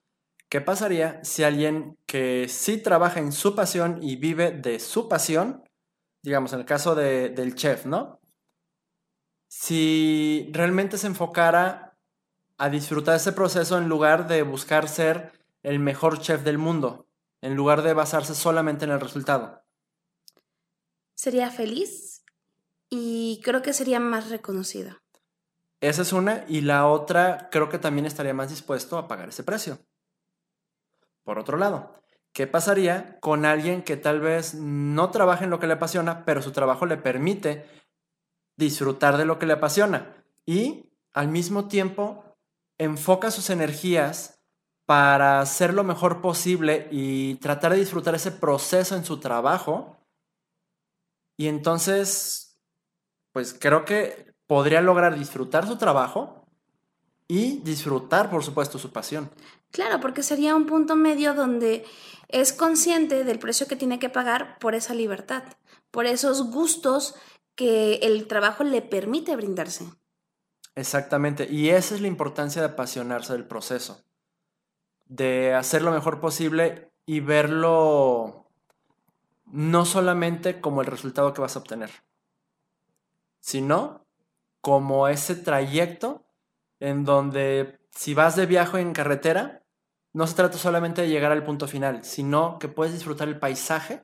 ¿Qué 0.51 0.59
pasaría 0.59 1.23
si 1.23 1.45
alguien 1.45 1.97
que 2.05 2.49
sí 2.49 2.75
trabaja 2.75 3.21
en 3.21 3.31
su 3.31 3.55
pasión 3.55 4.03
y 4.03 4.17
vive 4.17 4.51
de 4.51 4.81
su 4.81 5.07
pasión, 5.07 5.63
digamos 6.23 6.51
en 6.51 6.59
el 6.59 6.65
caso 6.65 6.93
del 6.93 7.55
chef, 7.55 7.85
¿no? 7.85 8.19
Si 9.47 10.49
realmente 10.51 10.97
se 10.97 11.07
enfocara 11.07 11.97
a 12.57 12.69
disfrutar 12.69 13.15
ese 13.15 13.31
proceso 13.31 13.77
en 13.77 13.87
lugar 13.87 14.27
de 14.27 14.43
buscar 14.43 14.89
ser 14.89 15.31
el 15.63 15.79
mejor 15.79 16.19
chef 16.19 16.43
del 16.43 16.57
mundo, 16.57 17.07
en 17.39 17.55
lugar 17.55 17.81
de 17.81 17.93
basarse 17.93 18.35
solamente 18.35 18.83
en 18.83 18.91
el 18.91 18.99
resultado. 18.99 19.63
Sería 21.15 21.49
feliz 21.49 22.25
y 22.89 23.39
creo 23.41 23.61
que 23.61 23.71
sería 23.71 24.01
más 24.01 24.29
reconocido. 24.29 24.97
Esa 25.79 26.01
es 26.01 26.11
una 26.11 26.43
y 26.49 26.59
la 26.59 26.87
otra 26.87 27.47
creo 27.51 27.69
que 27.69 27.79
también 27.79 28.05
estaría 28.05 28.33
más 28.33 28.49
dispuesto 28.49 28.97
a 28.97 29.07
pagar 29.07 29.29
ese 29.29 29.45
precio. 29.45 29.79
Por 31.23 31.39
otro 31.39 31.57
lado, 31.57 32.01
¿qué 32.33 32.47
pasaría 32.47 33.19
con 33.19 33.45
alguien 33.45 33.83
que 33.83 33.97
tal 33.97 34.19
vez 34.19 34.53
no 34.55 35.11
trabaja 35.11 35.43
en 35.43 35.49
lo 35.49 35.59
que 35.59 35.67
le 35.67 35.73
apasiona, 35.73 36.25
pero 36.25 36.41
su 36.41 36.51
trabajo 36.51 36.85
le 36.85 36.97
permite 36.97 37.65
disfrutar 38.57 39.17
de 39.17 39.25
lo 39.25 39.39
que 39.39 39.45
le 39.45 39.53
apasiona 39.53 40.15
y 40.45 40.91
al 41.13 41.27
mismo 41.27 41.67
tiempo 41.67 42.23
enfoca 42.77 43.31
sus 43.31 43.49
energías 43.49 44.41
para 44.85 45.39
hacer 45.39 45.73
lo 45.73 45.83
mejor 45.83 46.21
posible 46.21 46.87
y 46.91 47.35
tratar 47.35 47.71
de 47.73 47.79
disfrutar 47.79 48.15
ese 48.15 48.31
proceso 48.31 48.95
en 48.95 49.05
su 49.05 49.19
trabajo? 49.19 49.97
Y 51.37 51.47
entonces, 51.47 52.59
pues 53.31 53.55
creo 53.57 53.85
que 53.85 54.33
podría 54.47 54.81
lograr 54.81 55.17
disfrutar 55.17 55.65
su 55.65 55.77
trabajo 55.77 56.45
y 57.27 57.59
disfrutar, 57.61 58.29
por 58.29 58.43
supuesto, 58.43 58.77
su 58.77 58.91
pasión. 58.91 59.31
Claro, 59.71 59.99
porque 59.99 60.23
sería 60.23 60.55
un 60.55 60.65
punto 60.65 60.95
medio 60.95 61.33
donde 61.33 61.85
es 62.27 62.53
consciente 62.53 63.23
del 63.23 63.39
precio 63.39 63.67
que 63.67 63.75
tiene 63.75 63.99
que 63.99 64.09
pagar 64.09 64.59
por 64.59 64.75
esa 64.75 64.93
libertad, 64.93 65.43
por 65.91 66.05
esos 66.05 66.51
gustos 66.51 67.15
que 67.55 67.95
el 67.95 68.27
trabajo 68.27 68.63
le 68.63 68.81
permite 68.81 69.35
brindarse. 69.35 69.85
Exactamente, 70.75 71.47
y 71.49 71.69
esa 71.69 71.95
es 71.95 72.01
la 72.01 72.07
importancia 72.07 72.61
de 72.61 72.69
apasionarse 72.69 73.33
del 73.33 73.45
proceso, 73.45 74.03
de 75.05 75.53
hacer 75.53 75.81
lo 75.81 75.91
mejor 75.91 76.21
posible 76.21 76.91
y 77.05 77.19
verlo 77.19 78.47
no 79.45 79.85
solamente 79.85 80.61
como 80.61 80.81
el 80.81 80.87
resultado 80.87 81.33
que 81.33 81.41
vas 81.41 81.55
a 81.55 81.59
obtener, 81.59 81.91
sino 83.41 84.05
como 84.61 85.09
ese 85.09 85.35
trayecto 85.35 86.23
en 86.79 87.03
donde 87.03 87.79
si 87.91 88.13
vas 88.13 88.35
de 88.37 88.45
viaje 88.45 88.79
en 88.79 88.93
carretera, 88.93 89.60
no 90.13 90.27
se 90.27 90.35
trata 90.35 90.57
solamente 90.57 91.01
de 91.01 91.09
llegar 91.09 91.31
al 91.31 91.45
punto 91.45 91.67
final, 91.67 92.03
sino 92.03 92.59
que 92.59 92.67
puedes 92.67 92.93
disfrutar 92.93 93.27
el 93.27 93.39
paisaje 93.39 94.03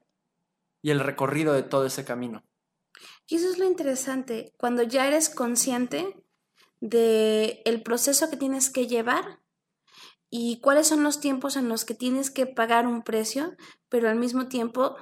y 0.81 0.91
el 0.91 0.99
recorrido 0.99 1.53
de 1.53 1.63
todo 1.63 1.85
ese 1.85 2.05
camino. 2.05 2.43
Y 3.27 3.35
eso 3.35 3.49
es 3.49 3.57
lo 3.57 3.65
interesante, 3.65 4.53
cuando 4.57 4.83
ya 4.83 5.07
eres 5.07 5.29
consciente 5.29 6.23
de 6.79 7.61
el 7.65 7.83
proceso 7.83 8.29
que 8.29 8.37
tienes 8.37 8.69
que 8.69 8.87
llevar 8.87 9.41
y 10.29 10.59
cuáles 10.61 10.87
son 10.87 11.03
los 11.03 11.19
tiempos 11.19 11.55
en 11.55 11.69
los 11.69 11.85
que 11.85 11.93
tienes 11.93 12.31
que 12.31 12.45
pagar 12.45 12.87
un 12.87 13.01
precio, 13.01 13.55
pero 13.89 14.09
al 14.09 14.15
mismo 14.15 14.47
tiempo 14.47 14.95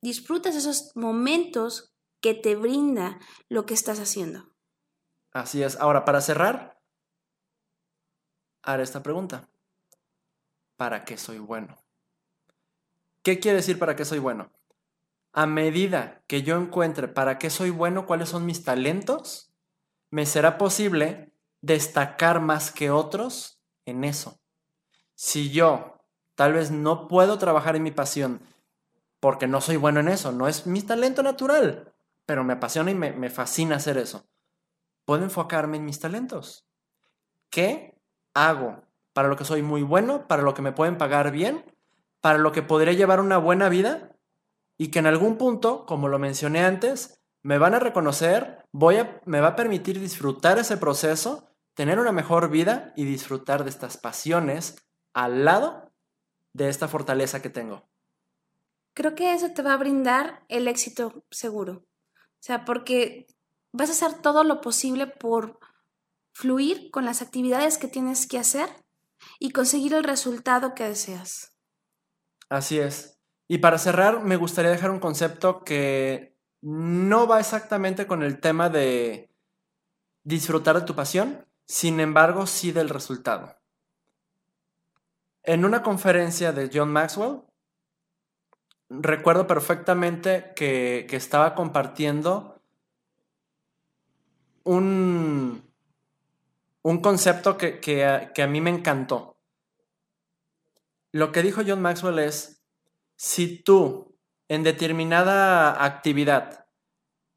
disfrutas 0.00 0.56
esos 0.56 0.96
momentos 0.96 1.94
que 2.20 2.34
te 2.34 2.54
brinda 2.56 3.18
lo 3.48 3.66
que 3.66 3.74
estás 3.74 3.98
haciendo. 3.98 4.50
Así 5.32 5.62
es. 5.62 5.76
Ahora, 5.76 6.04
para 6.04 6.20
cerrar, 6.20 6.80
haré 8.62 8.82
esta 8.82 9.02
pregunta. 9.02 9.51
¿Para 10.82 11.04
qué 11.04 11.16
soy 11.16 11.38
bueno? 11.38 11.76
¿Qué 13.22 13.38
quiere 13.38 13.58
decir 13.58 13.78
para 13.78 13.94
qué 13.94 14.04
soy 14.04 14.18
bueno? 14.18 14.50
A 15.32 15.46
medida 15.46 16.24
que 16.26 16.42
yo 16.42 16.56
encuentre 16.56 17.06
para 17.06 17.38
qué 17.38 17.50
soy 17.50 17.70
bueno, 17.70 18.04
cuáles 18.04 18.30
son 18.30 18.44
mis 18.44 18.64
talentos, 18.64 19.54
me 20.10 20.26
será 20.26 20.58
posible 20.58 21.32
destacar 21.60 22.40
más 22.40 22.72
que 22.72 22.90
otros 22.90 23.62
en 23.86 24.02
eso. 24.02 24.40
Si 25.14 25.52
yo 25.52 26.00
tal 26.34 26.54
vez 26.54 26.72
no 26.72 27.06
puedo 27.06 27.38
trabajar 27.38 27.76
en 27.76 27.84
mi 27.84 27.92
pasión 27.92 28.42
porque 29.20 29.46
no 29.46 29.60
soy 29.60 29.76
bueno 29.76 30.00
en 30.00 30.08
eso, 30.08 30.32
no 30.32 30.48
es 30.48 30.66
mi 30.66 30.82
talento 30.82 31.22
natural, 31.22 31.94
pero 32.26 32.42
me 32.42 32.54
apasiona 32.54 32.90
y 32.90 32.96
me, 32.96 33.12
me 33.12 33.30
fascina 33.30 33.76
hacer 33.76 33.98
eso, 33.98 34.26
puedo 35.04 35.22
enfocarme 35.22 35.76
en 35.76 35.84
mis 35.84 36.00
talentos. 36.00 36.66
¿Qué 37.50 38.02
hago 38.34 38.82
para 39.12 39.28
lo 39.28 39.36
que 39.36 39.44
soy 39.44 39.62
muy 39.62 39.82
bueno, 39.82 40.26
para 40.26 40.42
lo 40.42 40.54
que 40.54 40.62
me 40.62 40.72
pueden 40.72 40.98
pagar 40.98 41.30
bien, 41.30 41.64
para 42.20 42.38
lo 42.38 42.52
que 42.52 42.62
podría 42.62 42.92
llevar 42.92 43.20
una 43.20 43.38
buena 43.38 43.68
vida 43.68 44.16
y 44.78 44.88
que 44.88 45.00
en 45.00 45.06
algún 45.06 45.36
punto, 45.36 45.86
como 45.86 46.08
lo 46.08 46.18
mencioné 46.18 46.64
antes, 46.64 47.20
me 47.42 47.58
van 47.58 47.74
a 47.74 47.80
reconocer, 47.80 48.64
voy 48.72 48.96
a, 48.96 49.20
me 49.26 49.40
va 49.40 49.48
a 49.48 49.56
permitir 49.56 50.00
disfrutar 50.00 50.58
ese 50.58 50.76
proceso, 50.76 51.48
tener 51.74 51.98
una 51.98 52.12
mejor 52.12 52.50
vida 52.50 52.92
y 52.96 53.04
disfrutar 53.04 53.64
de 53.64 53.70
estas 53.70 53.96
pasiones 53.96 54.76
al 55.12 55.44
lado 55.44 55.92
de 56.52 56.68
esta 56.68 56.88
fortaleza 56.88 57.42
que 57.42 57.50
tengo. 57.50 57.88
Creo 58.94 59.14
que 59.14 59.32
eso 59.34 59.50
te 59.52 59.62
va 59.62 59.72
a 59.74 59.78
brindar 59.78 60.44
el 60.48 60.68
éxito 60.68 61.24
seguro. 61.30 61.84
O 62.14 62.44
sea, 62.44 62.64
porque 62.64 63.26
vas 63.72 63.88
a 63.88 63.92
hacer 63.92 64.20
todo 64.20 64.44
lo 64.44 64.60
posible 64.60 65.06
por 65.06 65.58
fluir 66.32 66.90
con 66.90 67.04
las 67.04 67.22
actividades 67.22 67.78
que 67.78 67.88
tienes 67.88 68.26
que 68.26 68.38
hacer 68.38 68.68
y 69.38 69.50
conseguir 69.50 69.94
el 69.94 70.04
resultado 70.04 70.74
que 70.74 70.84
deseas. 70.84 71.56
Así 72.48 72.78
es. 72.78 73.18
Y 73.48 73.58
para 73.58 73.78
cerrar, 73.78 74.22
me 74.22 74.36
gustaría 74.36 74.70
dejar 74.70 74.90
un 74.90 75.00
concepto 75.00 75.64
que 75.64 76.38
no 76.62 77.26
va 77.26 77.40
exactamente 77.40 78.06
con 78.06 78.22
el 78.22 78.40
tema 78.40 78.68
de 78.68 79.34
disfrutar 80.24 80.78
de 80.78 80.86
tu 80.86 80.94
pasión, 80.94 81.46
sin 81.66 82.00
embargo, 82.00 82.46
sí 82.46 82.72
del 82.72 82.88
resultado. 82.88 83.58
En 85.42 85.64
una 85.64 85.82
conferencia 85.82 86.52
de 86.52 86.70
John 86.72 86.92
Maxwell, 86.92 87.42
recuerdo 88.88 89.46
perfectamente 89.46 90.52
que, 90.54 91.06
que 91.08 91.16
estaba 91.16 91.54
compartiendo 91.54 92.62
un, 94.64 95.71
un 96.82 97.00
concepto 97.00 97.56
que, 97.56 98.04
a, 98.04 98.32
que 98.32 98.42
a 98.42 98.46
mí 98.46 98.60
me 98.60 98.70
encantó. 98.70 99.38
Lo 101.12 101.30
que 101.30 101.42
dijo 101.42 101.62
John 101.66 101.82
Maxwell 101.82 102.18
es, 102.18 102.64
Si 103.16 103.62
tú 103.62 104.18
en 104.48 104.62
determinada 104.62 105.84
actividad 105.84 106.66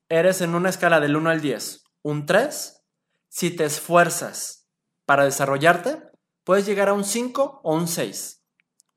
eres 0.09 0.41
en 0.41 0.55
una 0.55 0.69
escala 0.69 0.99
del 0.99 1.15
1 1.15 1.29
al 1.29 1.41
10, 1.41 1.83
un 2.03 2.25
3, 2.25 2.83
si 3.27 3.51
te 3.51 3.65
esfuerzas 3.65 4.69
para 5.05 5.25
desarrollarte, 5.25 6.01
puedes 6.43 6.65
llegar 6.65 6.89
a 6.89 6.93
un 6.93 7.03
5 7.03 7.61
o 7.63 7.75
un 7.75 7.87
6. 7.87 8.43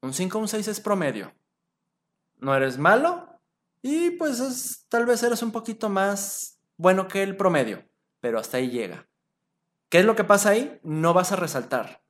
Un 0.02 0.14
5 0.14 0.38
o 0.38 0.40
un 0.40 0.48
6 0.48 0.68
es 0.68 0.80
promedio. 0.80 1.34
No 2.36 2.54
eres 2.54 2.78
malo 2.78 3.40
y 3.82 4.10
pues 4.10 4.86
tal 4.88 5.06
vez 5.06 5.22
eres 5.22 5.42
un 5.42 5.50
poquito 5.50 5.88
más 5.88 6.60
bueno 6.76 7.08
que 7.08 7.22
el 7.22 7.36
promedio, 7.36 7.84
pero 8.20 8.38
hasta 8.38 8.58
ahí 8.58 8.70
llega. 8.70 9.07
¿Qué 9.88 10.00
es 10.00 10.04
lo 10.04 10.16
que 10.16 10.24
pasa 10.24 10.50
ahí? 10.50 10.80
No 10.82 11.14
vas 11.14 11.32
a 11.32 11.36
resaltar. 11.36 12.02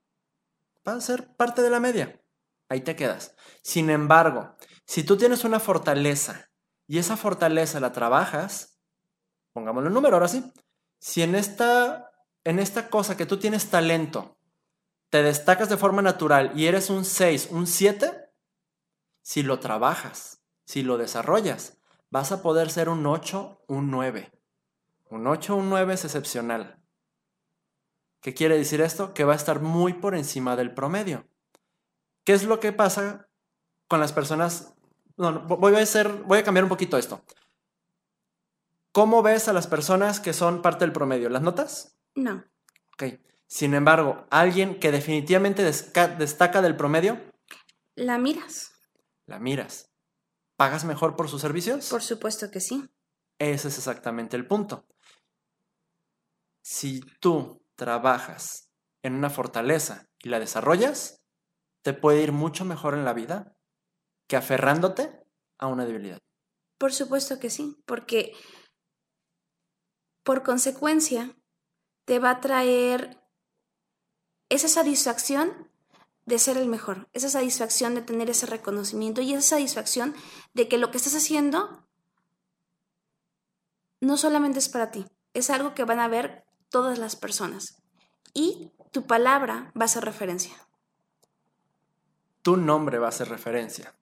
Va 0.86 0.94
a 0.94 1.00
ser 1.00 1.36
parte 1.36 1.62
de 1.62 1.70
la 1.70 1.80
media. 1.80 2.20
Ahí 2.68 2.80
te 2.80 2.96
quedas. 2.96 3.34
Sin 3.62 3.90
embargo, 3.90 4.56
si 4.84 5.04
tú 5.04 5.16
tienes 5.16 5.44
una 5.44 5.60
fortaleza 5.60 6.50
y 6.86 6.98
esa 6.98 7.16
fortaleza 7.16 7.80
la 7.80 7.92
trabajas, 7.92 8.80
pongámoslo 9.52 9.88
en 9.88 9.94
número 9.94 10.16
ahora 10.16 10.28
sí, 10.28 10.52
si 10.98 11.22
en 11.22 11.34
esta, 11.34 12.10
en 12.44 12.58
esta 12.58 12.90
cosa 12.90 13.16
que 13.16 13.26
tú 13.26 13.38
tienes 13.38 13.70
talento, 13.70 14.38
te 15.10 15.22
destacas 15.22 15.68
de 15.68 15.76
forma 15.76 16.02
natural 16.02 16.52
y 16.54 16.66
eres 16.66 16.90
un 16.90 17.04
6, 17.04 17.48
un 17.50 17.66
7, 17.66 18.30
si 19.22 19.42
lo 19.42 19.60
trabajas, 19.60 20.42
si 20.64 20.82
lo 20.82 20.98
desarrollas, 20.98 21.80
vas 22.10 22.32
a 22.32 22.42
poder 22.42 22.70
ser 22.70 22.88
un 22.88 23.06
8, 23.06 23.64
un 23.68 23.90
9. 23.90 24.32
Un 25.10 25.26
8, 25.26 25.56
un 25.56 25.70
9 25.70 25.94
es 25.94 26.04
excepcional. 26.04 26.77
¿Qué 28.20 28.34
quiere 28.34 28.56
decir 28.56 28.80
esto? 28.80 29.14
Que 29.14 29.24
va 29.24 29.32
a 29.32 29.36
estar 29.36 29.60
muy 29.60 29.94
por 29.94 30.14
encima 30.14 30.56
del 30.56 30.74
promedio. 30.74 31.26
¿Qué 32.24 32.32
es 32.32 32.44
lo 32.44 32.60
que 32.60 32.72
pasa 32.72 33.28
con 33.86 34.00
las 34.00 34.12
personas? 34.12 34.74
No, 35.16 35.40
voy 35.46 35.74
a 35.74 35.78
hacer, 35.78 36.12
voy 36.24 36.38
a 36.38 36.44
cambiar 36.44 36.64
un 36.64 36.68
poquito 36.68 36.98
esto. 36.98 37.22
¿Cómo 38.92 39.22
ves 39.22 39.48
a 39.48 39.52
las 39.52 39.66
personas 39.66 40.20
que 40.20 40.32
son 40.32 40.62
parte 40.62 40.84
del 40.84 40.92
promedio? 40.92 41.28
¿Las 41.28 41.42
notas? 41.42 41.96
No. 42.14 42.44
Ok. 42.94 43.20
Sin 43.46 43.74
embargo, 43.74 44.26
alguien 44.30 44.78
que 44.78 44.92
definitivamente 44.92 45.62
destaca 45.62 46.60
del 46.60 46.76
promedio. 46.76 47.20
La 47.94 48.18
miras. 48.18 48.72
La 49.26 49.38
miras. 49.38 49.90
¿Pagas 50.56 50.84
mejor 50.84 51.16
por 51.16 51.28
sus 51.28 51.40
servicios? 51.40 51.88
Por 51.88 52.02
supuesto 52.02 52.50
que 52.50 52.60
sí. 52.60 52.88
Ese 53.38 53.68
es 53.68 53.78
exactamente 53.78 54.36
el 54.36 54.46
punto. 54.46 54.86
Si 56.60 57.00
tú 57.20 57.62
trabajas 57.78 58.68
en 59.02 59.14
una 59.14 59.30
fortaleza 59.30 60.10
y 60.18 60.28
la 60.28 60.40
desarrollas, 60.40 61.22
te 61.82 61.94
puede 61.94 62.22
ir 62.22 62.32
mucho 62.32 62.64
mejor 62.64 62.94
en 62.94 63.04
la 63.04 63.14
vida 63.14 63.56
que 64.28 64.36
aferrándote 64.36 65.24
a 65.58 65.68
una 65.68 65.86
debilidad. 65.86 66.18
Por 66.76 66.92
supuesto 66.92 67.38
que 67.38 67.50
sí, 67.50 67.76
porque 67.86 68.32
por 70.24 70.42
consecuencia 70.42 71.36
te 72.04 72.18
va 72.18 72.30
a 72.30 72.40
traer 72.40 73.22
esa 74.48 74.68
satisfacción 74.68 75.70
de 76.26 76.38
ser 76.38 76.56
el 76.56 76.68
mejor, 76.68 77.08
esa 77.12 77.30
satisfacción 77.30 77.94
de 77.94 78.02
tener 78.02 78.28
ese 78.28 78.46
reconocimiento 78.46 79.20
y 79.20 79.32
esa 79.32 79.56
satisfacción 79.56 80.14
de 80.52 80.68
que 80.68 80.78
lo 80.78 80.90
que 80.90 80.98
estás 80.98 81.14
haciendo 81.14 81.86
no 84.00 84.16
solamente 84.16 84.58
es 84.58 84.68
para 84.68 84.90
ti, 84.90 85.06
es 85.32 85.48
algo 85.48 85.74
que 85.74 85.84
van 85.84 86.00
a 86.00 86.08
ver 86.08 86.47
todas 86.70 86.98
las 86.98 87.16
personas. 87.16 87.82
Y 88.34 88.72
tu 88.92 89.06
palabra 89.06 89.72
va 89.80 89.84
a 89.84 89.88
ser 89.88 90.04
referencia. 90.04 90.54
Tu 92.42 92.56
nombre 92.56 92.98
va 92.98 93.08
a 93.08 93.12
ser 93.12 93.28
referencia. 93.28 93.94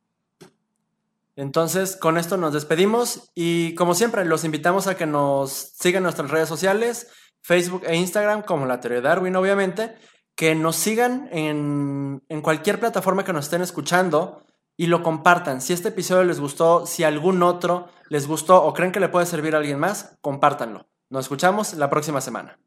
Entonces, 1.37 1.97
con 1.97 2.17
esto 2.17 2.37
nos 2.39 2.55
despedimos 2.55 3.31
y 3.35 3.75
como 3.75 3.95
siempre, 3.95 4.25
los 4.25 4.45
invitamos 4.45 4.87
a 4.87 4.97
que 4.97 5.07
nos 5.07 5.51
sigan 5.53 6.03
nuestras 6.03 6.31
redes 6.31 6.49
sociales, 6.49 7.09
Facebook 7.43 7.83
e 7.87 7.97
Instagram, 7.97 8.43
como 8.43 8.65
la 8.65 8.81
teoría 8.81 9.01
de 9.01 9.09
Darwin, 9.09 9.37
obviamente, 9.37 9.95
que 10.35 10.55
nos 10.55 10.77
sigan 10.77 11.29
en, 11.33 12.23
en 12.29 12.41
cualquier 12.41 12.81
plataforma 12.81 13.25
que 13.25 13.35
nos 13.35 13.47
estén 13.47 13.63
escuchando 13.63 14.45
y 14.79 14.87
lo 14.87 15.03
compartan. 15.03 15.61
Si 15.61 15.73
este 15.73 15.89
episodio 15.89 16.25
les 16.25 16.41
gustó, 16.41 16.87
si 16.87 17.05
algún 17.05 17.43
otro 17.43 17.89
les 18.09 18.27
gustó 18.27 18.63
o 18.63 18.73
creen 18.73 18.93
que 18.93 19.01
le 19.01 19.09
puede 19.09 19.27
servir 19.27 19.55
a 19.55 19.59
alguien 19.59 19.79
más, 19.79 20.17
compártanlo. 20.23 20.87
Nos 21.09 21.27
escuchamos 21.27 21.75
la 21.75 21.89
próxima 21.89 22.21
semana. 22.21 22.59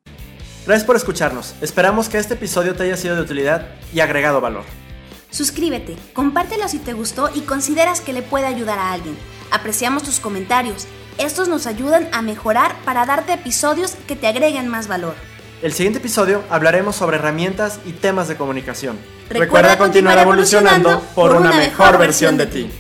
Gracias 0.66 0.86
por 0.86 0.96
escucharnos. 0.96 1.56
Esperamos 1.60 2.08
que 2.08 2.18
este 2.18 2.36
episodio 2.36 2.74
te 2.74 2.84
haya 2.84 2.96
sido 2.96 3.18
de 3.18 3.24
utilidad 3.24 3.68
y 3.94 4.00
agregado 4.00 4.40
valor. 4.40 4.64
Suscríbete, 5.30 5.98
compártelo 6.14 6.70
si 6.70 6.80
te 6.80 6.94
gustó 6.94 7.30
y 7.36 7.42
consideras 7.42 8.00
que 8.00 8.14
le 8.14 8.22
puede 8.22 8.46
ayudar 8.46 8.80
a 8.80 8.94
alguien. 8.94 9.18
Apreciamos 9.52 10.04
tus 10.04 10.22
comentarios. 10.22 10.88
Estos 11.18 11.50
nos 11.50 11.68
ayudan 11.68 12.08
a 12.14 12.22
mejorar 12.22 12.78
para 12.86 13.06
darte 13.06 13.34
episodios 13.34 13.96
que 14.08 14.16
te 14.16 14.28
agreguen 14.28 14.70
más 14.70 14.88
valor. 14.88 15.16
El 15.62 15.74
siguiente 15.74 16.00
episodio 16.00 16.42
hablaremos 16.50 16.96
sobre 16.96 17.18
herramientas 17.18 17.82
y 17.86 17.92
temas 17.92 18.30
de 18.30 18.38
comunicación. 18.38 18.98
Recuerda, 19.30 19.78
continuar 19.78 20.18
evolucionando 20.18 21.02
por 21.14 21.36
una 21.36 21.52
mejor 21.52 21.98
versión 21.98 22.38
de 22.38 22.46
ti. 22.46 22.72